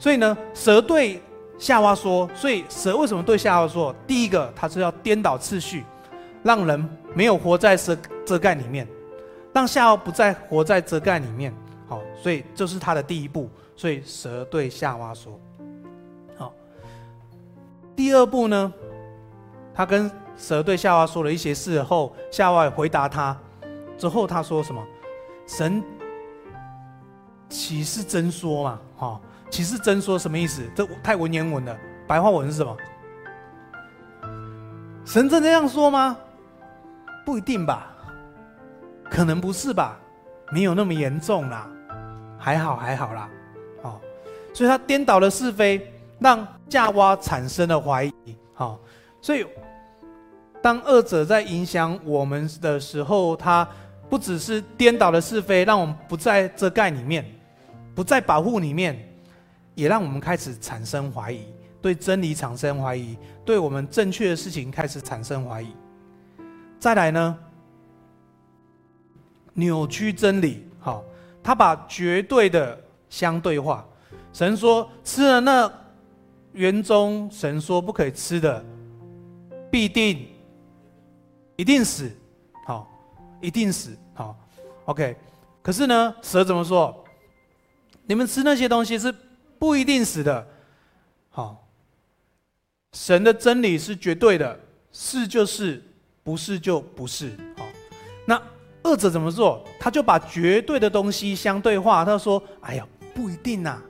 [0.00, 1.22] 所以呢，蛇对
[1.60, 3.94] 夏娃说，所以蛇为什么对夏娃说？
[4.04, 5.84] 第一个，他是要颠倒次序，
[6.42, 8.84] 让人没有活在遮遮盖里面。
[9.54, 11.54] 让夏娃不再活在遮盖里面，
[11.88, 13.48] 好，所以这是他的第一步。
[13.76, 15.38] 所以蛇对夏娃说
[16.36, 16.52] ：“好。”
[17.96, 18.72] 第二步呢，
[19.72, 23.36] 他跟蛇对夏娃说了一些事后，夏娃也回答他。
[23.96, 24.84] 之后他说什么？
[25.46, 25.80] 神
[27.48, 28.80] 岂是真说嘛？
[28.96, 30.68] 哈，岂是真说什么意思？
[30.74, 31.76] 这太文言文了。
[32.08, 32.76] 白话文是什么？
[35.04, 36.16] 神真这样说吗？
[37.24, 37.93] 不一定吧。
[39.10, 39.98] 可能不是吧，
[40.50, 41.68] 没有那么严重啦，
[42.38, 43.28] 还好还好啦，
[43.82, 44.00] 哦，
[44.52, 48.12] 所以他颠倒了是非，让夏娃产生了怀疑，
[48.52, 48.78] 好，
[49.20, 49.46] 所以
[50.60, 53.68] 当二者在影响我们的时候，他
[54.08, 57.24] 不只是颠倒了是非，让我们不在遮盖里面，
[57.94, 58.98] 不在保护里面，
[59.74, 61.46] 也让我们开始产生怀疑，
[61.80, 65.74] 对真理产生怀疑，对我们正确的事情开始产生怀疑。
[66.78, 67.38] 再来呢？
[69.54, 70.68] 扭曲真理。
[70.78, 71.02] 好，
[71.42, 73.86] 他把绝对的相对化。
[74.32, 75.72] 神说吃了那
[76.52, 78.64] 园中神说不可以吃的，
[79.70, 80.28] 必定
[81.56, 82.10] 一定死。
[82.66, 82.88] 好，
[83.40, 83.96] 一定死。
[84.12, 84.36] 好
[84.84, 85.16] ，OK。
[85.62, 87.04] 可是呢，蛇怎么说？
[88.06, 89.14] 你们吃那些东西是
[89.58, 90.46] 不一定死的。
[91.30, 91.66] 好，
[92.92, 94.60] 神的真理是绝对的，
[94.92, 95.82] 是就是，
[96.22, 97.36] 不是就不是。
[97.56, 97.64] 好，
[98.84, 99.64] 二者怎么做？
[99.80, 102.04] 他就把绝对的东西相对化。
[102.04, 103.82] 他说：“哎呀，不一定呐，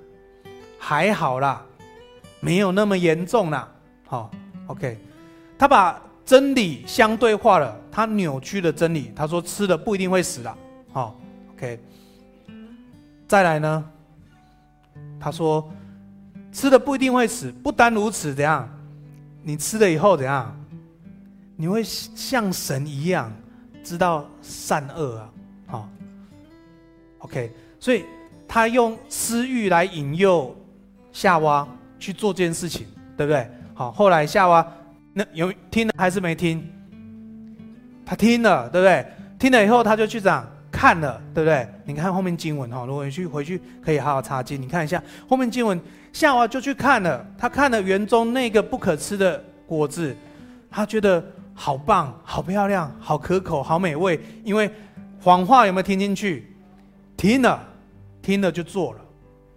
[0.78, 1.62] 还好啦，
[2.40, 3.68] 没有那么严重啦。”
[4.06, 4.30] 好
[4.68, 4.98] ，OK。
[5.58, 9.12] 他把真理相对化了，他扭曲了真理。
[9.14, 10.56] 他说：“吃了不一定会死啦。”
[10.92, 11.20] 好
[11.54, 11.78] ，OK。
[13.26, 13.84] 再来呢？
[15.18, 15.68] 他说
[16.52, 18.68] ：“吃的不一定会死，不单如此，怎样？
[19.42, 20.56] 你吃了以后怎样？
[21.56, 23.32] 你会像神一样
[23.84, 25.30] 知道善恶啊！
[25.66, 25.88] 好
[27.18, 27.52] ，OK。
[27.78, 28.04] 所以
[28.48, 30.56] 他用私欲来引诱
[31.12, 31.68] 夏娃
[31.98, 33.48] 去做这件事情，对不对？
[33.74, 34.66] 好，后来夏娃
[35.12, 36.66] 那有听了还是没听？
[38.04, 39.06] 他听了，对不对？
[39.38, 40.44] 听了以后，他就去讲。”
[40.74, 41.64] 看了，对不对？
[41.84, 45.80] 你看后面经文哈，如果你去回去可以好好查经，你看一下后面经文，
[46.12, 50.12] 夏娃就去看了，他看了园中那个不可吃的果子，
[50.68, 54.20] 他觉得好棒、好漂亮、好可口、好美味。
[54.44, 54.70] 因为
[55.20, 56.54] 谎话有没有听进去？
[57.16, 57.58] 听了，
[58.20, 59.00] 听了就做了，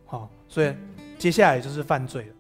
[0.06, 0.74] 好，所以
[1.18, 2.34] 接下来就是犯罪了。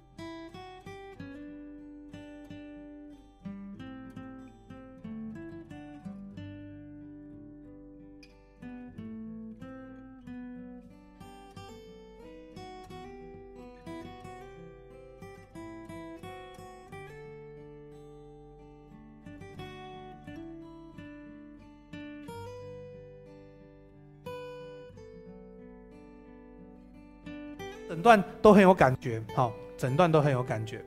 [27.87, 30.83] 整段都很有感觉，好，整段都很有感觉。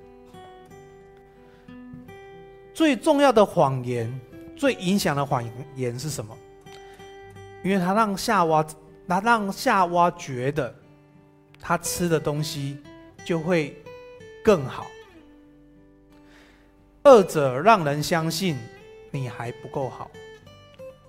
[2.75, 4.21] 最重要的谎言，
[4.55, 5.43] 最影响的谎
[5.75, 6.37] 言是什么？
[7.65, 8.67] 因为他让夏娃，
[9.09, 10.75] 他让夏娃觉得，
[11.59, 12.79] 他吃的东西
[13.25, 13.77] 就会
[14.45, 14.87] 更好。
[17.03, 18.59] 二者让人相信
[19.11, 20.11] 你还不够好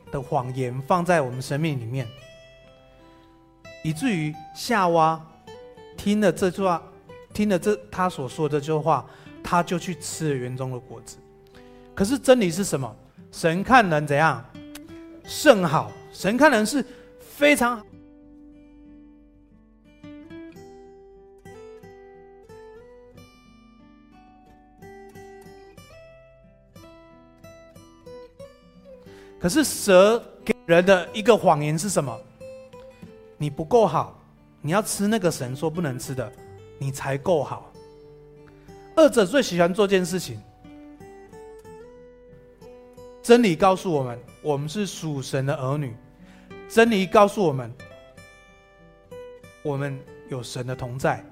[0.10, 2.08] 的谎言放在我们生命里面，
[3.84, 5.22] 以至于夏娃。
[6.04, 6.82] 听了这句话，
[7.32, 9.06] 听了这他所说的这句话，
[9.44, 11.18] 他就去吃了园中的果子。
[11.94, 12.92] 可是真理是什么？
[13.32, 14.44] 神看人怎样？
[15.24, 15.92] 甚好。
[16.12, 16.84] 神看人是
[17.20, 17.86] 非常好。
[29.40, 32.20] 可是蛇给人的一个谎言是什么？
[33.38, 34.18] 你不够好。
[34.62, 36.32] 你要吃那个神说不能吃的，
[36.78, 37.72] 你才够好。
[38.96, 40.40] 二者最喜欢做件事情。
[43.24, 45.96] 真理告诉我们，我们是属神的儿女。
[46.70, 47.74] 真理告诉我们，
[49.64, 51.26] 我们有神的同在。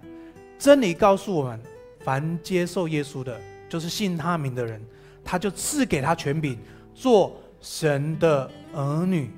[0.57, 1.61] 真理告诉我们，
[1.99, 4.81] 凡接受耶稣的，就是信他名的人，
[5.23, 6.57] 他就赐给他权柄，
[6.95, 9.31] 做神的儿女。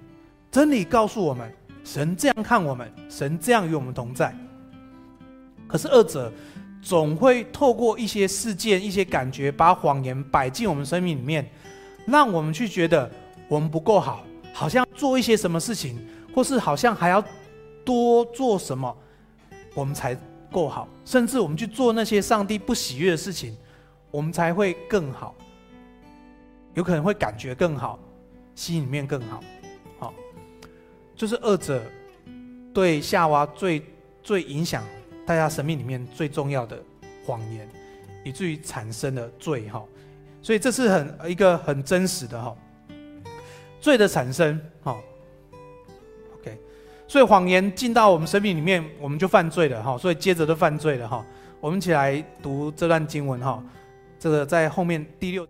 [0.49, 1.53] 真理告诉我们。
[1.83, 4.35] 神这样看我们，神这样与我们同在。
[5.67, 6.31] 可是二者
[6.81, 11.49] 总会透过一些事件、一些感觉，把谎言摆进我们生命里面，
[12.05, 13.09] 让我们去觉得
[13.47, 15.97] 我们不够好，好像做一些什么事情，
[16.33, 17.23] 或是好像还要
[17.85, 18.95] 多做什么，
[19.73, 20.15] 我们才
[20.51, 20.87] 够好。
[21.05, 23.55] 甚至我们去做那些上帝不喜悦的事情，
[24.11, 25.33] 我们才会更好，
[26.73, 27.97] 有可能会感觉更好，
[28.55, 29.41] 心里面更好。
[31.21, 31.79] 就是二者
[32.73, 33.85] 对夏娃最
[34.23, 34.83] 最影响
[35.23, 36.81] 大家生命里面最重要的
[37.23, 37.69] 谎言，
[38.25, 39.85] 以至于产生了罪哈，
[40.41, 42.57] 所以这是很一个很真实的哈，
[43.79, 44.97] 罪的产生哈
[46.39, 46.57] ，OK，
[47.07, 51.23] 所以谎言进到我们生命里面，我们就犯罪了哈，所以接着就犯罪了哈，
[51.59, 53.63] 我们一起来读这段经文哈，
[54.17, 55.47] 这个在后面第六。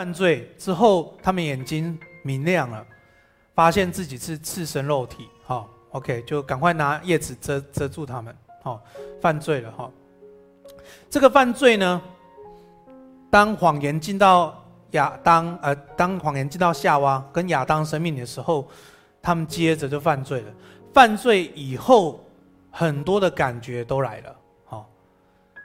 [0.00, 2.82] 犯罪之后，他们眼睛明亮了，
[3.54, 8.82] 发现自己是赤身肉体，好，OK，就赶快拿叶子遮遮住他们，好，
[9.20, 9.90] 犯罪了哈。
[11.10, 12.00] 这个犯罪呢，
[13.28, 18.66] 当谎言进到亚当，呃，当谎言进到夏娃跟亚当生命里的时候，
[19.20, 20.46] 他们接着就犯罪了。
[20.94, 22.24] 犯罪以后，
[22.70, 24.34] 很多的感觉都来了，
[24.64, 24.88] 好，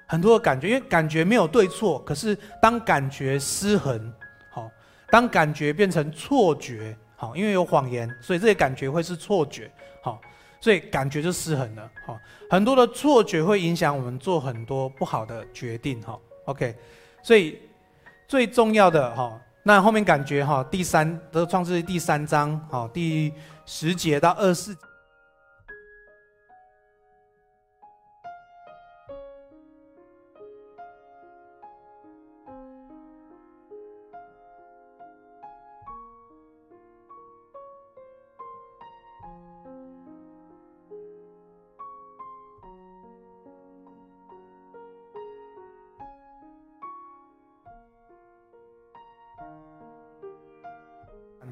[0.06, 4.14] 很多的感觉，因为感觉没有对错，可是当感觉失衡，
[5.10, 6.96] 当感觉变成错觉。
[7.16, 9.72] 好，因为有谎言，所以这些感觉会是错觉。
[10.04, 10.20] 好，
[10.60, 11.90] 所以感觉就失衡了。
[12.06, 16.02] 好，很多的错觉会影响我们做很多不好的决定。
[16.02, 16.76] 哈，OK，
[17.24, 17.58] 所以
[18.28, 23.32] 最重要的哈，那后面感觉哈，第三的创世记第三章，好，第
[23.66, 24.78] 十节到二十四。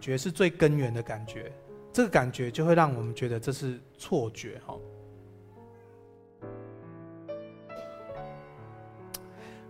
[0.04, 1.50] 觉是最根源的感觉，
[1.94, 4.62] 这个感觉就会让我们觉得这是错觉。
[4.68, 4.76] 哈，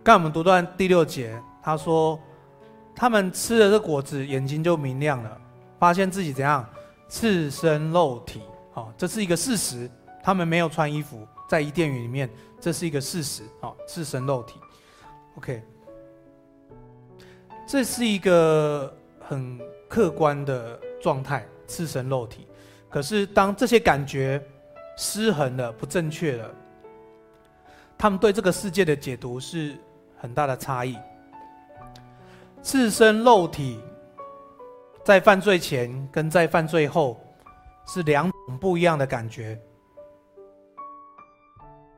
[0.03, 2.19] 刚我们读段第六节，他说
[2.95, 5.39] 他们吃了这果子，眼睛就明亮了，
[5.77, 6.67] 发现自己怎样
[7.07, 8.41] 赤身露体。
[8.71, 9.87] 好，这是一个事实。
[10.23, 12.27] 他们没有穿衣服，在伊甸园里面，
[12.59, 13.43] 这是一个事实。
[13.61, 14.59] 好，赤身露体。
[15.35, 15.61] OK，
[17.67, 19.61] 这是一个很。
[19.93, 22.47] 客观的状态，赤身肉体。
[22.89, 24.43] 可是当这些感觉
[24.97, 26.49] 失衡了、不正确了，
[27.95, 29.77] 他们对这个世界的解读是
[30.17, 30.97] 很大的差异。
[32.63, 33.79] 赤身肉体
[35.03, 37.23] 在犯罪前跟在犯罪后
[37.85, 39.61] 是两种不一样的感觉。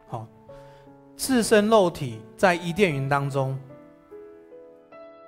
[0.10, 0.28] 好，
[1.16, 3.58] 赤身肉体在伊甸园当中。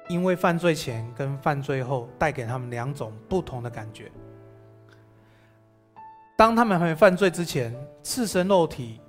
[0.09, 4.11] 因为犯罪前跟犯罪后带给他们两种不同的感觉。
[6.37, 9.01] 当他们还没犯罪之前，赤身肉体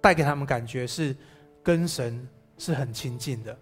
[0.00, 1.14] 带给他们感觉是
[1.62, 2.26] 跟神
[2.56, 3.56] 是很亲近的，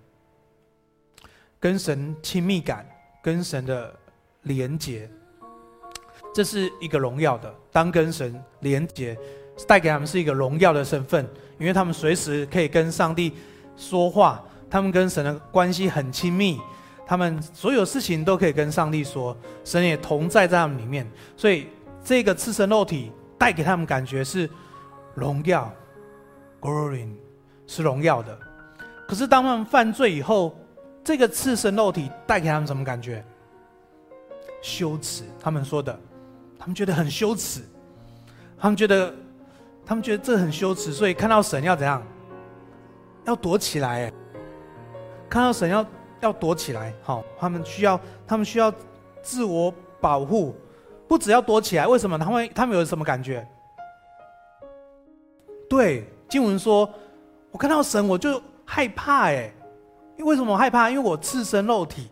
[1.58, 2.86] 跟神亲密感，
[3.22, 3.92] 跟神的
[4.42, 5.10] 连结，
[6.34, 7.52] 这是一个荣耀的。
[7.72, 9.18] 当跟神连结，
[9.66, 11.26] 带给他们是一个荣耀的身份，
[11.58, 13.32] 因为他们随时可以跟上帝
[13.76, 14.44] 说话。
[14.74, 16.60] 他们跟神的关系很亲密，
[17.06, 21.68] 他们所有事情都可以跟上帝说，神也同在在他们里面，所以
[22.02, 24.50] 这个赤身肉体带给他们感觉是
[25.14, 25.72] 荣耀
[26.60, 27.08] ，glory
[27.68, 28.36] 是荣耀的。
[29.06, 30.58] 可是当他们犯罪以后，
[31.04, 33.24] 这个赤身肉体带给他们什么感觉？
[34.60, 35.22] 羞耻。
[35.38, 35.96] 他们说的，
[36.58, 37.60] 他们觉得很羞耻，
[38.58, 39.14] 他们觉得，
[39.86, 42.02] 他们觉得这很羞耻，所以看到神要怎样？
[43.24, 44.12] 要躲起来。
[45.34, 45.84] 看到神要
[46.20, 48.72] 要躲起来，好，他们需要他们需要
[49.20, 50.54] 自我保护，
[51.08, 52.16] 不只要躲起来，为什么？
[52.16, 53.44] 他们他们有什么感觉？
[55.68, 56.88] 对，经文说，
[57.50, 59.52] 我看到神我就害怕，哎，
[60.16, 60.88] 因为什么害怕？
[60.88, 62.08] 因为我赤身肉体，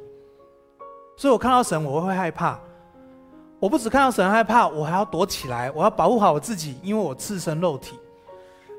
[1.16, 2.58] 所以我看到神我会害怕。
[3.60, 7.96] 我不只看到神害怕，我还要躲起来，我要保护好我自己，因为我赤身肉体。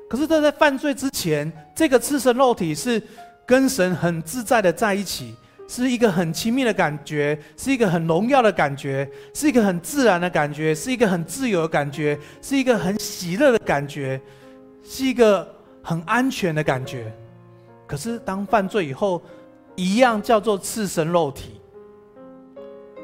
[0.06, 3.02] 可是，他在犯罪之前，这个赤身肉体是。
[3.46, 5.34] 跟神很自在的在一起，
[5.68, 14.20] 是一个很亲密的感觉，是一个很荣耀的感觉，是一个很自然的感觉，是一个很自由的感觉，是一个很喜乐的感觉，
[14.82, 15.46] 是一个
[15.82, 17.12] 很安全的感觉。
[17.86, 19.22] 可是当犯罪以后，
[19.76, 21.60] 一样叫做赤身肉体，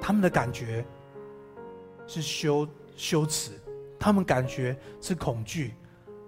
[0.00, 0.85] 他们的感觉
[2.07, 2.66] 是羞
[2.97, 3.53] 羞耻，
[3.99, 5.74] 他们感觉是恐惧，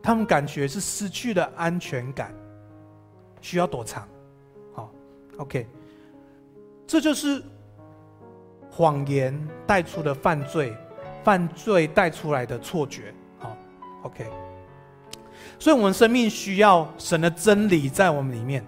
[0.03, 2.35] 他们感觉是失去了安全感。
[3.43, 4.09] 需要躲藏，
[4.73, 4.91] 好
[5.37, 5.67] ，OK，
[6.87, 7.43] 这就是
[8.71, 10.75] 谎言带出的犯罪，
[11.23, 13.55] 犯罪带出来的错觉，好
[14.05, 14.27] ，OK，
[15.59, 18.65] 所以，我们生命需要神的真理在我们里面。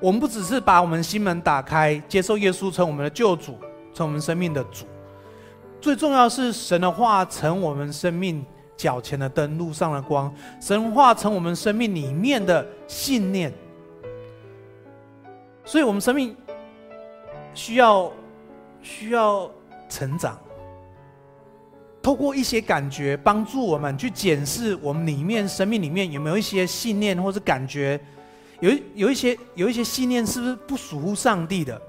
[0.00, 3.58] 我们不只是把我们心门打开，接受耶稣成我们的救主，
[3.92, 4.86] 成我们生命的主，
[5.78, 8.42] 最重要是神的话成我们生命
[8.78, 10.34] 脚前的灯，路上的光。
[10.58, 13.52] 神话成我们生命里面的信念。
[15.70, 16.36] 所以，我们生命
[17.54, 18.12] 需要
[18.82, 19.48] 需要
[19.88, 20.36] 成长，
[22.02, 28.00] 透过一些感觉帮助我们去检视我们里面生命里面有没有一些信念或者感觉，
[28.58, 31.80] 有有一些有一些信念是不是不属乎上帝的？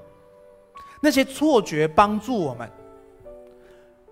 [1.00, 2.70] 那些错觉帮助我们，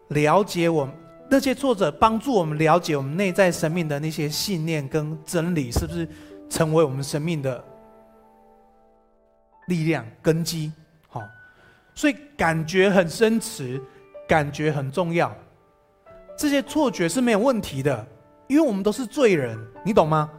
[0.08, 0.92] 了解我们，
[1.30, 6.08] 那些挫折帮助我们了解我们内在生命的那些信念跟真理，是不是
[6.48, 7.64] 成为我们生命的
[9.70, 10.70] 力量根基？
[11.08, 11.22] 好，
[11.94, 13.80] 所以感觉很深沉，
[14.28, 15.34] 感觉很重要。
[16.36, 18.06] 这些错觉是没有问题的，
[18.48, 20.30] 因为我们都是罪人，你懂吗？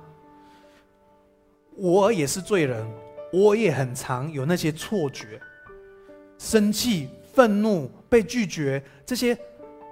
[1.75, 2.85] 我也是罪人，
[3.31, 5.39] 我也很常有那些错觉，
[6.37, 9.37] 生气、愤怒、被拒绝，这些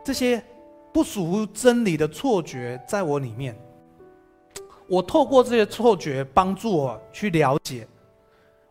[0.03, 0.43] 这些
[0.91, 3.57] 不属于真理的错觉在我里面。
[4.87, 7.87] 我透过这些错觉帮助我去了解，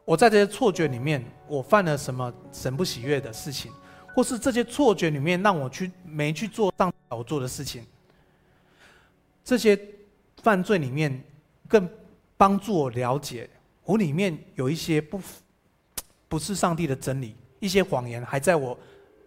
[0.08, 3.70] 我在这些错觉里面我犯了什么神不喜悦的事情。
[4.14, 7.84] 或是这些错觉里面让我去没去做当我做的事情，
[9.44, 9.78] 这些
[10.42, 11.22] 犯罪里面
[11.68, 11.86] 更
[12.36, 13.48] 帮助我了解，
[13.84, 15.20] 我里面有一些不
[16.26, 18.76] 不是上帝的真理，一些谎言还在我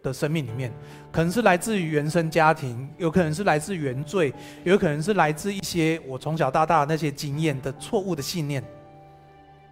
[0.03, 0.73] 的生命里面，
[1.09, 4.34] 可能是来自于原生家庭，有可能是来自原罪，
[4.65, 8.61] 有可能是来自一些我从小到大那些经验的错误的信念，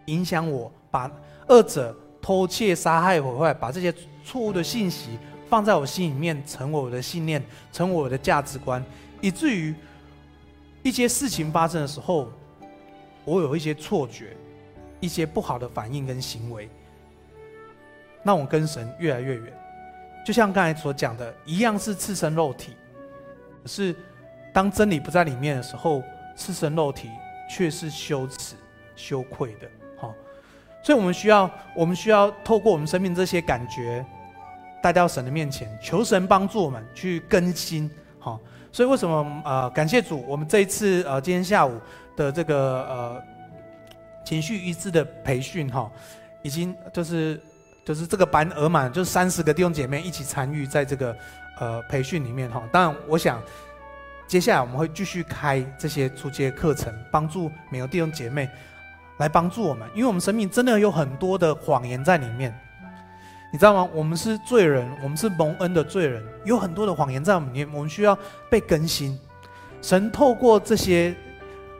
[0.05, 1.11] 影响我把
[1.47, 1.95] 二者。
[2.21, 5.17] 偷窃、杀害、毁坏，把这些错误的信息
[5.49, 8.83] 放在我心里面，成为我的信念，成为我的价值观，
[9.21, 9.73] 以至于
[10.83, 12.29] 一些事情发生的时候，
[13.23, 14.35] 我有一些错觉，
[14.99, 16.69] 一些不好的反应跟行为，
[18.21, 19.53] 让我跟神越来越远。
[20.25, 22.73] 就像刚才所讲的，一样是赤身肉体，
[23.63, 23.95] 可是
[24.53, 26.03] 当真理不在里面的时候，
[26.35, 27.09] 赤身肉体
[27.49, 28.55] 却是羞耻、
[28.93, 29.71] 羞愧的。
[30.81, 34.03] 所以，我们需要，我们需要透过我们生命这些感觉，
[34.81, 37.89] 带到神的面前，求神帮助我们去更新。
[38.17, 38.39] 好，
[38.71, 41.77] 所以为什么呃，感谢主，我们这一次呃，今天下午
[42.15, 43.21] 的这个呃
[44.25, 45.91] 情绪医治的培训哈，
[46.43, 47.39] 已经就是
[47.85, 51.15] 就是这个班额满，就是三十个弟兄姐妹一起参与在这个
[51.59, 52.63] 呃培训里面哈。
[52.71, 53.41] 当然，我想
[54.27, 58.49] 接下来我们会继续开这些初阶课程，帮助每个弟兄姐妹。
[59.19, 62.57] 来帮助我们，因为我们生命真的有很多的谎言在里面，
[63.51, 63.89] 你知道吗？
[63.93, 68.17] 我们是罪人，我们是蒙恩的罪人，有很多的谎言在我们里面，我们需要
[68.49, 69.19] 被更新。
[69.81, 71.15] 神透过这些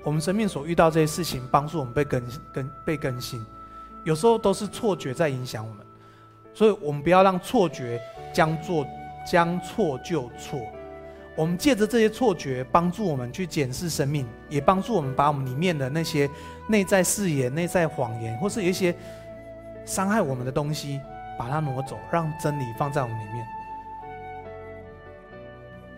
[0.04, 2.24] 我们生命所遇到这些事情，帮助我们被更
[2.54, 3.44] 更被更新。
[4.04, 5.86] 有时候都是错觉在影响我们，
[6.54, 8.02] 所以我们不要让错觉
[8.34, 8.86] 将做
[9.30, 10.60] 将错就错。
[11.40, 16.30] 我们借着这些错觉，帮助我们去检视生命，也帮助我们把我们里面的那些
[16.68, 18.94] 内在誓言、内在谎言，或是有一些
[19.86, 21.00] 伤害我们的东西，
[21.38, 23.48] 把它挪走，让真理放在我们里面，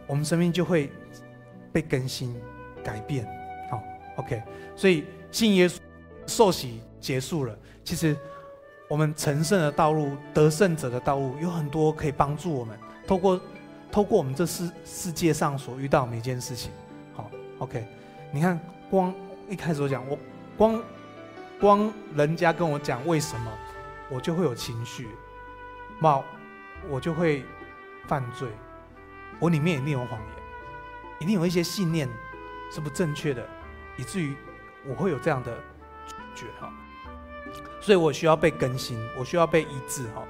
[0.06, 0.92] 我们生命就会
[1.74, 2.40] 被更新、
[2.84, 3.26] 改变。
[3.72, 3.82] 好
[4.18, 4.44] ，OK。
[4.76, 5.80] 所以信耶稣、
[6.28, 7.58] 受洗结束了。
[7.84, 8.16] 其实
[8.88, 12.78] 我们成圣的道路、得胜者的道路，有很多可以帮助我们
[13.08, 13.42] 透过。
[13.92, 16.72] 透过我们这世世界上所遇到的每一件事情，
[17.14, 17.30] 好
[17.60, 17.86] ，OK，
[18.32, 18.58] 你看，
[18.90, 19.14] 光
[19.50, 20.18] 一开始我讲，我
[20.58, 20.82] 光
[21.60, 23.52] 光人家跟我讲为什么，
[24.10, 25.10] 我就会有情绪，
[26.00, 26.24] 冒，
[26.90, 27.44] 我就会
[28.08, 28.48] 犯罪，
[29.40, 30.30] 我里面一定有谎言，
[31.20, 32.08] 一定有一些信念
[32.72, 33.46] 是不正确的，
[33.98, 34.34] 以至于
[34.88, 35.54] 我会有这样的
[36.34, 36.72] 觉哈，
[37.82, 40.24] 所以我需要被更新，我需要被医治哈。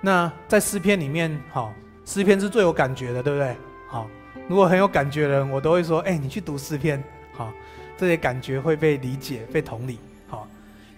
[0.00, 1.70] 那在诗篇里面，哈。
[2.04, 3.56] 诗篇是最有感觉的，对不对？
[3.88, 4.06] 好，
[4.46, 7.02] 如果很有感觉的人，我都会说：哎，你去读诗篇，
[7.32, 7.50] 好，
[7.96, 9.98] 这些感觉会被理解、被同理。
[10.28, 10.46] 好，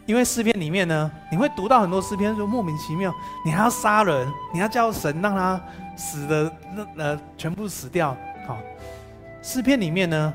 [0.04, 5.60] 因为诗篇里面呢，你会读到很多诗篇，说莫名其妙，你还要杀人，你要叫神让他
[5.96, 8.16] 死的那呃全部死掉。
[8.46, 8.58] 好，
[9.42, 10.34] 诗篇里面呢，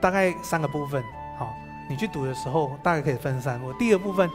[0.00, 1.02] 大概三个部分。
[1.38, 1.54] 好，
[1.88, 3.60] 你去读的时候，大概可以分三。
[3.62, 4.28] 我第二部分。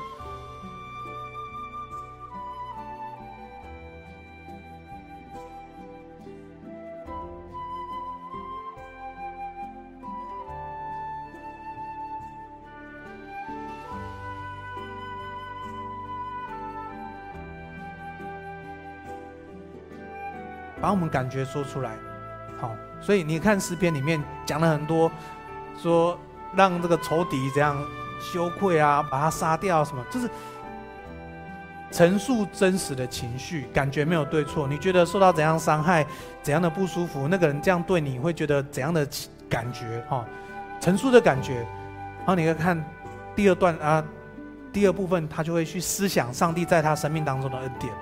[20.91, 21.91] 把我们感觉说出来，
[22.59, 25.09] 好，所以你看诗篇里面讲了很多，
[25.81, 26.19] 说
[26.53, 27.81] 让这个仇敌怎样
[28.19, 30.29] 羞愧啊，把他杀掉什么，就是
[31.91, 34.67] 陈述真实的情绪，感觉没有对错。
[34.67, 36.05] 你觉得受到怎样伤害，
[36.43, 39.07] 怎样的不舒服，那个人这样对你会觉得怎样的
[39.49, 40.03] 感觉？
[40.09, 40.25] 哈，
[40.81, 41.65] 陈述的感觉。
[42.17, 42.83] 然后你可以看
[43.33, 44.03] 第二段啊，
[44.73, 47.93] 第二部分他就会去思想上帝在他生命当中的恩典。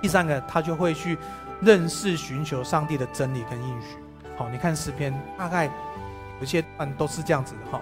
[0.00, 1.18] 第三个他就会去。
[1.62, 3.96] 认识、寻求上帝的真理跟应许。
[4.36, 5.70] 好，你看诗篇，大概
[6.40, 7.80] 有些段都是这样子的哈。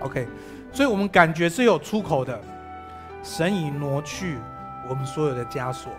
[0.00, 0.28] OK，
[0.72, 2.40] 所以我们感觉是有出口的。
[3.22, 4.38] 神已挪去
[4.88, 5.90] 我们所有的枷锁，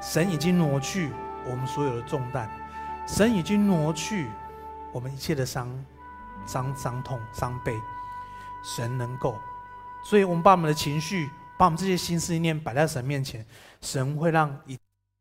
[0.00, 1.10] 神已经挪去
[1.48, 2.48] 我们所有的重担。
[3.06, 4.26] 神已经挪去
[4.92, 5.68] 我们一切的伤、
[6.46, 7.72] 伤、伤痛、伤悲。
[8.62, 9.36] 神能够，
[10.04, 13.46] 所以我们把我们的情绪，把我们这些心思意念摆在神面前，
[13.80, 14.78] 神会让一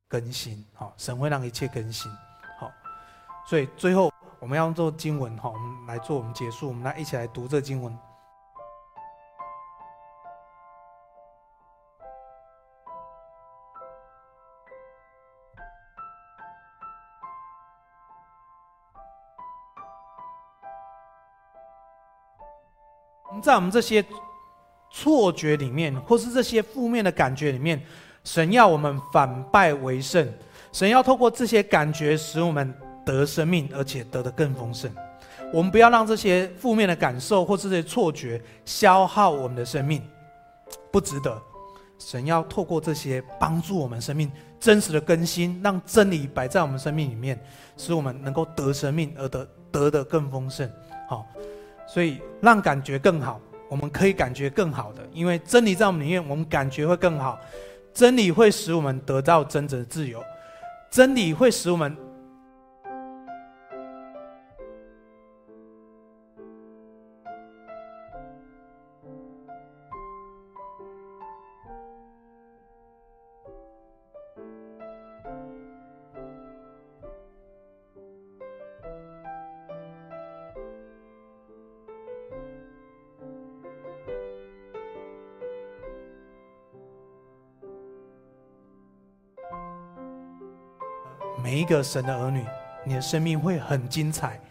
[0.08, 0.66] 更新。
[0.74, 2.12] 好，神会让一切更新。
[2.60, 2.72] 好，
[3.46, 7.98] 所以最后我们要用这经文，哈，我们来做我们结束，我们来一起来读这经文。
[23.44, 24.04] 在我们这些
[24.90, 27.80] 错觉里面，或是这些负面的感觉里面，
[28.26, 30.28] 神要我们反败为胜。
[30.74, 32.74] 神要透过这些感觉，使我们
[33.06, 34.92] 得生命，而且得的更丰盛。
[35.54, 40.02] 我们不要让这些负面的感受，或这些错觉消耗我们的生命，
[40.92, 41.42] 不值得。
[41.98, 47.40] 神要透过这些帮助我们生命真实的更新，让真理摆在我们生命里面，
[47.78, 50.70] 使我们能够得生命，而得得的更丰盛。
[51.08, 51.26] 好。
[51.88, 57.40] 所以，让感觉更好，我们可以感觉更好的，因为真理在我们里面，我们感觉会更好。
[57.96, 60.22] 真理会使我们得到真正的自由，
[60.92, 62.05] 真理会使我们。
[91.46, 92.44] 每一个神的儿女，
[92.84, 94.42] 你的生命会很精彩，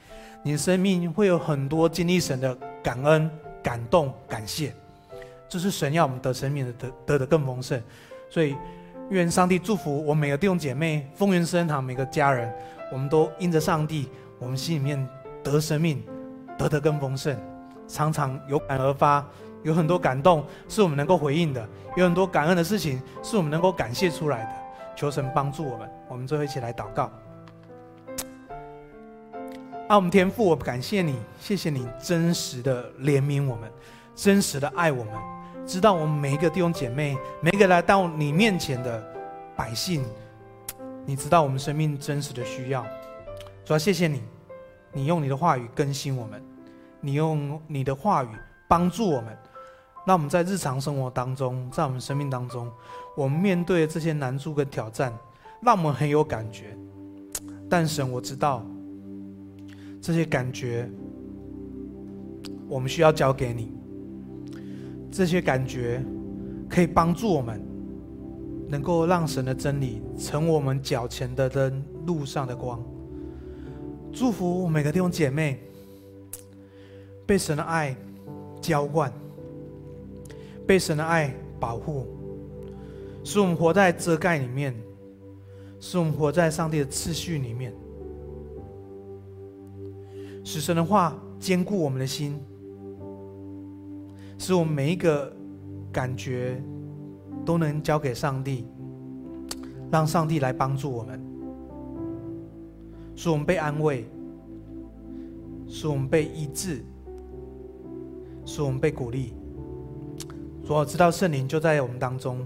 [0.44, 3.28] 你的生命会有很多经历神的感恩、
[3.60, 4.72] 感动、感谢，
[5.48, 7.82] 这是神要我们得生命的得得的更丰盛。
[8.30, 8.54] 所以，
[9.10, 12.48] 愿上帝祝福我每个弟兄姐妹、丰原圣堂每个家人，
[12.92, 15.04] 我们都因着上帝，我们心里面
[15.42, 16.00] 得生命，
[16.56, 17.36] 得的更丰盛，
[17.88, 19.26] 常常有感而发，
[19.64, 24.50] 有很多感动是我们能够回应的，有很多感恩的事情是我们能够感谢出来的。
[24.96, 27.10] 求神帮助我们，我们最后一起来祷告。
[29.88, 33.68] 啊，我们天父，我感谢你，谢谢你真实的怜悯我们，
[34.14, 35.12] 真实的爱我们，
[35.66, 39.02] 知道我们每一个弟兄姐妹，每一个来到你面前的
[39.56, 40.04] 百姓，
[41.04, 42.86] 你知道我们生命真实的需要。
[43.64, 44.22] 主要谢谢你，
[44.92, 46.40] 你用你的话语更新我们，
[47.00, 48.28] 你用你的话语
[48.68, 49.36] 帮助我们。
[50.06, 52.70] 让我们在日常生活当中，在我们生命当中，
[53.16, 55.10] 我们面对这些难处跟挑战，
[55.64, 56.76] 让我们很有感觉。
[57.68, 58.64] 但神，我知道
[60.00, 60.88] 这些感觉，
[62.68, 63.72] 我们需要交给你。
[65.10, 66.04] 这些感觉
[66.68, 67.60] 可以帮助我们，
[68.68, 72.82] 能够让神的真理成为我们脚前的灯，路上的光。
[74.12, 75.58] 祝福每个弟兄姐妹，
[77.26, 77.96] 被神的爱
[78.60, 79.12] 浇灌。
[80.66, 82.06] 被神的爱保护，
[83.22, 84.74] 使我们活在遮盖里面，
[85.86, 87.70] 使我们活在上帝的次序里面，
[90.42, 92.40] 使神的话坚固我们的心，
[94.38, 95.30] 使我们每一个
[95.92, 96.58] 感觉
[97.44, 98.66] 都能交给上帝，
[99.90, 101.22] 让上帝来帮助我们，
[103.14, 104.06] 使我们被安慰，
[105.68, 106.82] 使我们被医治，
[108.46, 109.34] 使我们被鼓励。
[110.66, 112.42] 主，我知道圣灵就在我们当中，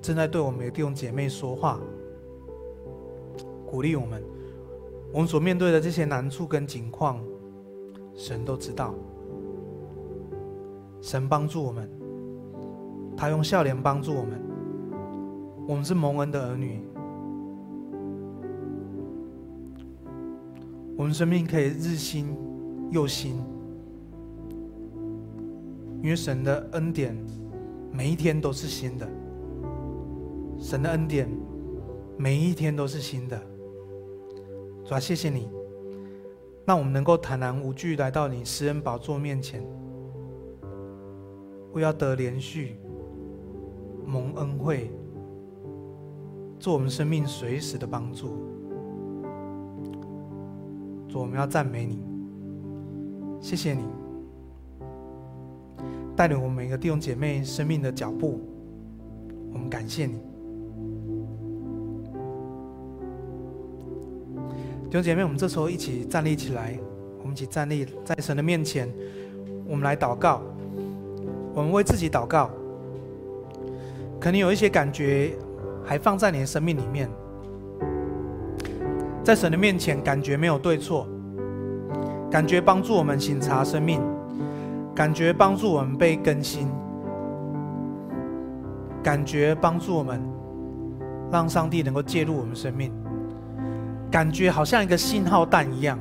[0.00, 1.78] 正在对我们的弟兄姐妹说话，
[3.68, 4.22] 鼓励我们。
[5.12, 7.18] 我们所面对的这些难处跟境况，
[8.14, 8.94] 神都知道。
[11.00, 11.88] 神帮助我们，
[13.16, 14.40] 他用笑脸帮助我们。
[15.66, 16.80] 我们是蒙恩的儿女，
[20.96, 22.34] 我们生命可以日新
[22.90, 23.36] 又新。
[26.02, 27.16] 因为神的恩典
[27.92, 29.08] 每一天都是新的，
[30.58, 31.28] 神的恩典
[32.16, 33.40] 每一天都是新的。
[34.88, 35.50] 主啊，谢谢你，
[36.64, 39.62] 让我们能够坦然无惧来到你施恩宝座面前，
[41.74, 42.78] 为要得连续
[44.06, 44.90] 蒙恩惠，
[46.58, 48.38] 做我们生命随时的帮助。
[51.06, 52.02] 主，我们要赞美你，
[53.42, 53.82] 谢谢你。
[56.16, 58.40] 带领我们每个弟兄姐妹生命的脚步，
[59.52, 60.18] 我们感谢你，
[64.88, 66.74] 弟兄姐妹，我们这时候一起站立起来，
[67.20, 68.90] 我们一起站立在神的面前，
[69.66, 70.40] 我们来祷告，
[71.52, 72.50] 我们为自己祷告。
[74.18, 75.32] 可能有一些感觉
[75.84, 77.06] 还放在你的生命里面，
[79.22, 81.06] 在神的面前感觉没有对错，
[82.30, 84.00] 感觉帮助我们省察生命，
[84.94, 86.66] 感觉帮助我们被更新，
[89.02, 90.18] 感觉帮助我们
[91.30, 92.90] 让上帝能够介入我们生命，
[94.10, 95.98] 感觉好像一个信号弹一样，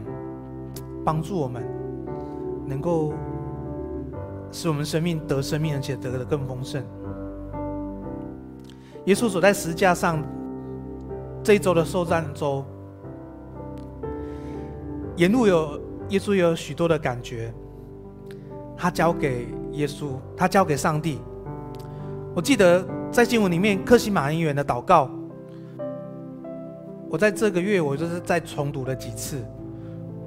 [1.04, 1.64] 帮助我们
[2.66, 3.14] 能够
[4.52, 6.84] 使我们生命得生命，而且得的更丰盛。
[9.06, 10.24] 耶稣走在十架上
[11.44, 12.66] 这一周的受难周，
[15.16, 15.80] 沿路有
[16.10, 17.54] 耶稣有许多的感觉，
[18.76, 21.20] 他交给耶稣，他交给上帝。
[22.36, 25.10] 我记得在经文里面，克西马恩园的祷告，
[27.10, 29.44] 我在这个月我就是再重读了几次。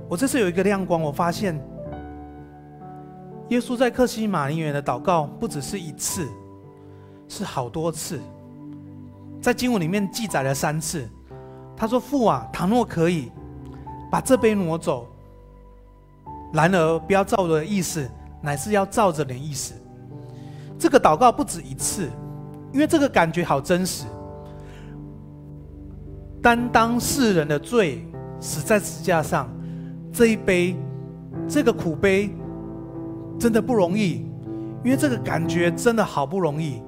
[0.08, 1.54] 我这次有一个亮光，我发现
[3.48, 6.26] 耶稣在客西马尼园的祷告不只是一次，
[7.28, 8.18] 是好多次。
[9.40, 11.08] 在经文里面记载了三次，
[11.76, 13.30] 他说：“父啊，倘若可以，
[14.10, 15.06] 把这杯挪走；
[16.52, 18.08] 然而不要照我的意思，
[18.42, 19.74] 乃是要照着你的意思。”
[20.78, 22.10] 这个祷告不止一次，
[22.72, 24.06] 因为这个感觉好真实。
[26.42, 28.06] 担当世人的罪，
[28.40, 29.48] 死在十字架上，
[30.12, 30.76] 这一杯，
[31.48, 32.30] 这个苦杯，
[33.38, 34.26] 真的不容易，
[34.84, 36.82] 因为这个感觉真的好不容易。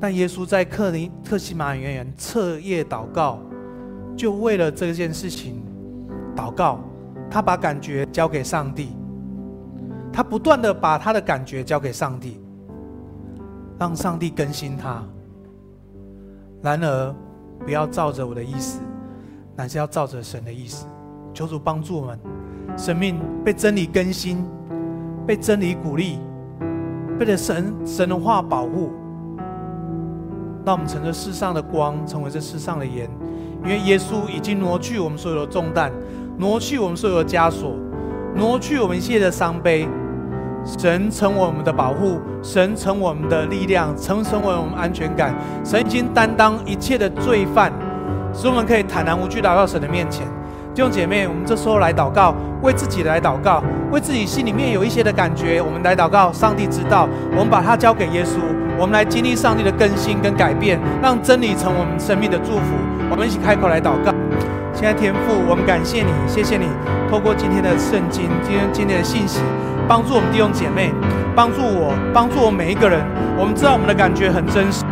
[0.00, 3.38] 但耶稣在克林客西马尼园彻夜祷告，
[4.16, 5.62] 就为了这件事情
[6.34, 6.80] 祷告。
[7.32, 8.88] 他把感觉交给上帝，
[10.12, 12.40] 他不断的把他的感觉交给上帝，
[13.78, 15.00] 让上帝更新他。
[16.60, 17.14] 然而，
[17.64, 18.80] 不要照着我的意思，
[19.56, 20.86] 乃是要照着神的意思。
[21.32, 22.18] 求主帮助我们，
[22.76, 24.44] 生命被真理更新，
[25.26, 26.18] 被真理鼓励，
[27.18, 28.90] 被这神神的话保护。
[30.64, 33.08] 让我们成为世上的光，成为这世上的盐，
[33.62, 35.92] 因为耶稣已经挪去我们所有的重担，
[36.36, 37.76] 挪去我们所有的枷锁，
[38.34, 39.88] 挪去我们一切的伤悲。
[40.64, 45.34] 神成为我们的保护，神成为我们的力量，成成为我们安全感。
[45.64, 47.72] 神已经担当一切的罪犯，
[48.32, 50.26] 使我们可以坦然无惧来到神的面前。
[50.72, 56.32] 弟兄姐妹，我们这时候来祷告，为自己来祷告，为自己心里面有一些的感觉，我们来祷告。
[56.32, 58.38] 上帝知道，我们把它交给耶稣。
[58.78, 62.76] 我们来经历上帝的更新跟改变，让真理成我们生命的祝福。
[63.10, 64.09] 我们一起开口来祷告。
[64.80, 66.64] 现在天父，我们感谢你，谢谢你，
[67.10, 69.38] 透过今天的圣经，今天今天的信息，
[69.86, 70.90] 帮助我们弟兄姐妹，
[71.36, 72.98] 帮助我，帮助我每一个人。
[73.36, 74.82] 我们知道我们的感觉很真实。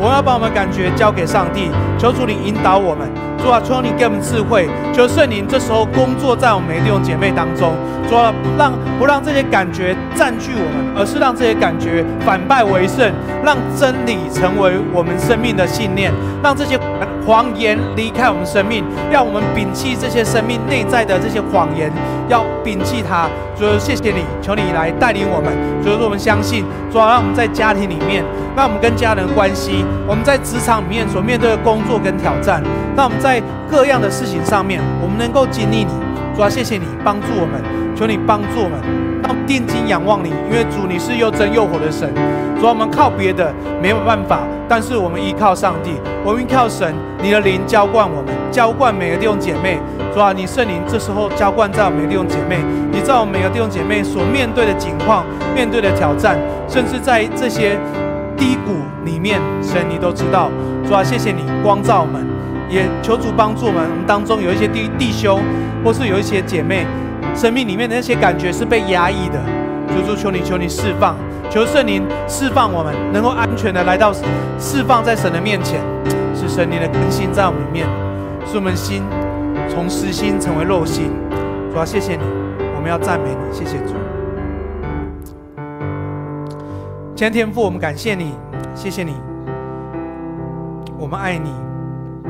[0.00, 7.72] 我要把我们的感觉交给上帝，求主你引导我们，主啊，求你给我们智慧，求圣灵这时候工作在我们每弟兄姐妹当中，
[8.10, 13.10] 主啊，让不让这些感觉占据我们，而是让这些感觉反败为胜，
[13.44, 16.12] 让真理成为我们生命的信念，
[16.46, 16.78] 让这些
[17.26, 21.90] 谎言离开我们生命，让我们摒弃这些生命内在的这些谎言，
[22.28, 23.28] 要摒弃它。
[23.58, 25.52] 主，谢谢你，求你来带领我们。
[25.82, 28.22] 主，我们相信，主啊，让我们在家庭里面，
[28.54, 29.84] 让我们跟家人关系。
[30.06, 32.62] 我们在职场里面所面对的工作跟挑战，
[32.96, 35.90] 让我们在各样的事情上面，我们能够经历你。
[36.36, 37.60] 主啊，谢谢你帮助我们，
[37.96, 38.78] 求你帮助我们，
[39.22, 42.12] 让定睛仰望你，因为主你是又真又活的神。
[42.60, 43.52] 主啊，我们靠别的
[43.82, 45.92] 没有办法，但是我们依靠上帝，
[46.24, 49.78] 我们依靠神，你的灵浇灌我们，浇灌每个弟兄姐妹。
[50.14, 52.58] 主啊，你圣灵这时候浇灌在我们每个弟兄姐妹，
[52.90, 56.38] 你知道我们每个弟兄姐妹所面对的境况、面对的挑战，
[56.68, 57.78] 甚至在这些。
[58.38, 60.50] 低谷里面，神你都知道，
[60.86, 62.22] 主啊，谢谢你光照我们，
[62.68, 63.80] 也求主帮助我们。
[63.80, 65.40] 我们当中有一些弟弟兄，
[65.82, 66.84] 或是有一些姐妹，
[67.36, 69.38] 生命里面的那些感觉是被压抑的，
[69.88, 71.14] 主主求你求你释放，
[71.50, 74.10] 求圣灵释放我们，能够安全的来到
[74.58, 75.80] 释放在神的面前，
[76.34, 77.86] 是神灵的更新在我们里面，
[78.46, 79.02] 使我们心
[79.68, 81.10] 从实心成为肉心。
[81.70, 82.22] 主啊，谢谢你，
[82.74, 83.94] 我们要赞美你，谢谢主。
[87.14, 88.32] 天天父，我们感谢你，
[88.74, 89.14] 谢谢你，
[90.98, 91.50] 我们爱你，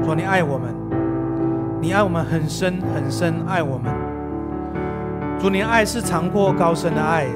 [0.04, 0.74] 主你爱我们，
[1.80, 4.05] 你爱我们很深很深，爱我们。
[5.38, 7.26] 主你爱是长过高深的爱，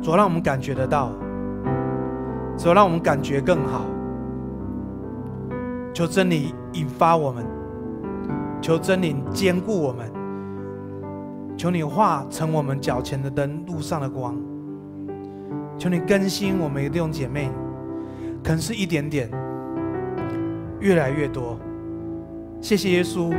[0.00, 1.10] 主让我们感觉得到，
[2.56, 3.82] 主让我们感觉更好。
[5.92, 7.44] 求真理引发我们，
[8.62, 10.08] 求真理坚固我们，
[11.56, 14.36] 求你化成我们脚前的灯，路上的光。
[15.76, 17.50] 求你更新我们的弟兄姐妹，
[18.42, 19.28] 可能是一点点，
[20.78, 21.58] 越来越多。
[22.60, 23.34] 谢谢耶稣，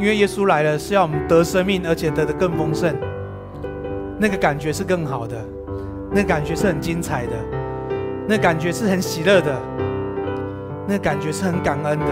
[0.00, 2.90] 因为耶稣来了是要我们得生命，而且得的更丰盛。
[4.18, 5.36] 那个感觉是更好的，
[6.10, 7.32] 那感觉是很精彩的，
[8.26, 9.54] 那感觉是很喜乐的，
[10.88, 12.06] 那感觉是很感恩的。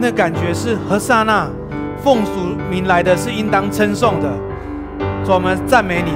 [0.00, 1.48] 那感觉是和散那，
[2.02, 2.32] 奉主
[2.68, 4.28] 名来的是应当称颂的。
[5.24, 6.10] 主，我们赞美你，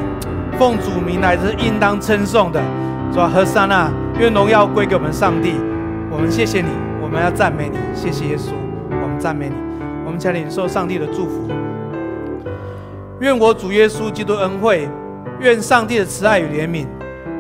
[0.59, 2.61] 奉主名来的是应当称颂的。
[3.13, 3.89] 主，和散那，
[4.19, 5.55] 愿荣耀归给我们上帝。
[6.11, 6.69] 我们谢谢你，
[7.01, 8.51] 我们要赞美你，谢谢耶稣，
[8.91, 9.72] 我们赞美你。
[10.13, 11.49] 我们才领受上帝的祝福。
[13.21, 14.87] 愿我主耶稣基督恩惠，
[15.41, 16.87] 愿上帝的慈爱与怜悯，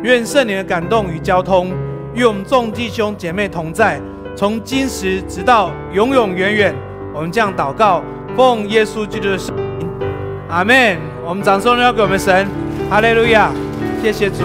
[0.02, 1.70] 愿圣灵的感动与交通，
[2.14, 4.00] 与我们众弟兄姐妹同在，
[4.34, 6.74] 从今时直到永永远远。
[7.12, 8.02] 我们这样祷告，
[8.34, 9.86] 奉耶稣基督的圣名，
[10.48, 10.96] 阿门。
[11.26, 12.48] 我们掌声要给我们神，
[12.88, 13.52] 哈利路亚，
[14.00, 14.44] 谢谢主，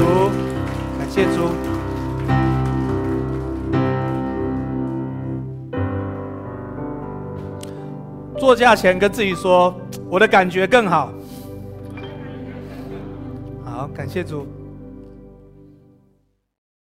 [0.99, 1.66] 感谢主。
[8.47, 9.75] 坐驾前跟自己说，
[10.09, 11.11] 我的感觉更好。
[13.65, 14.47] 好，感谢主。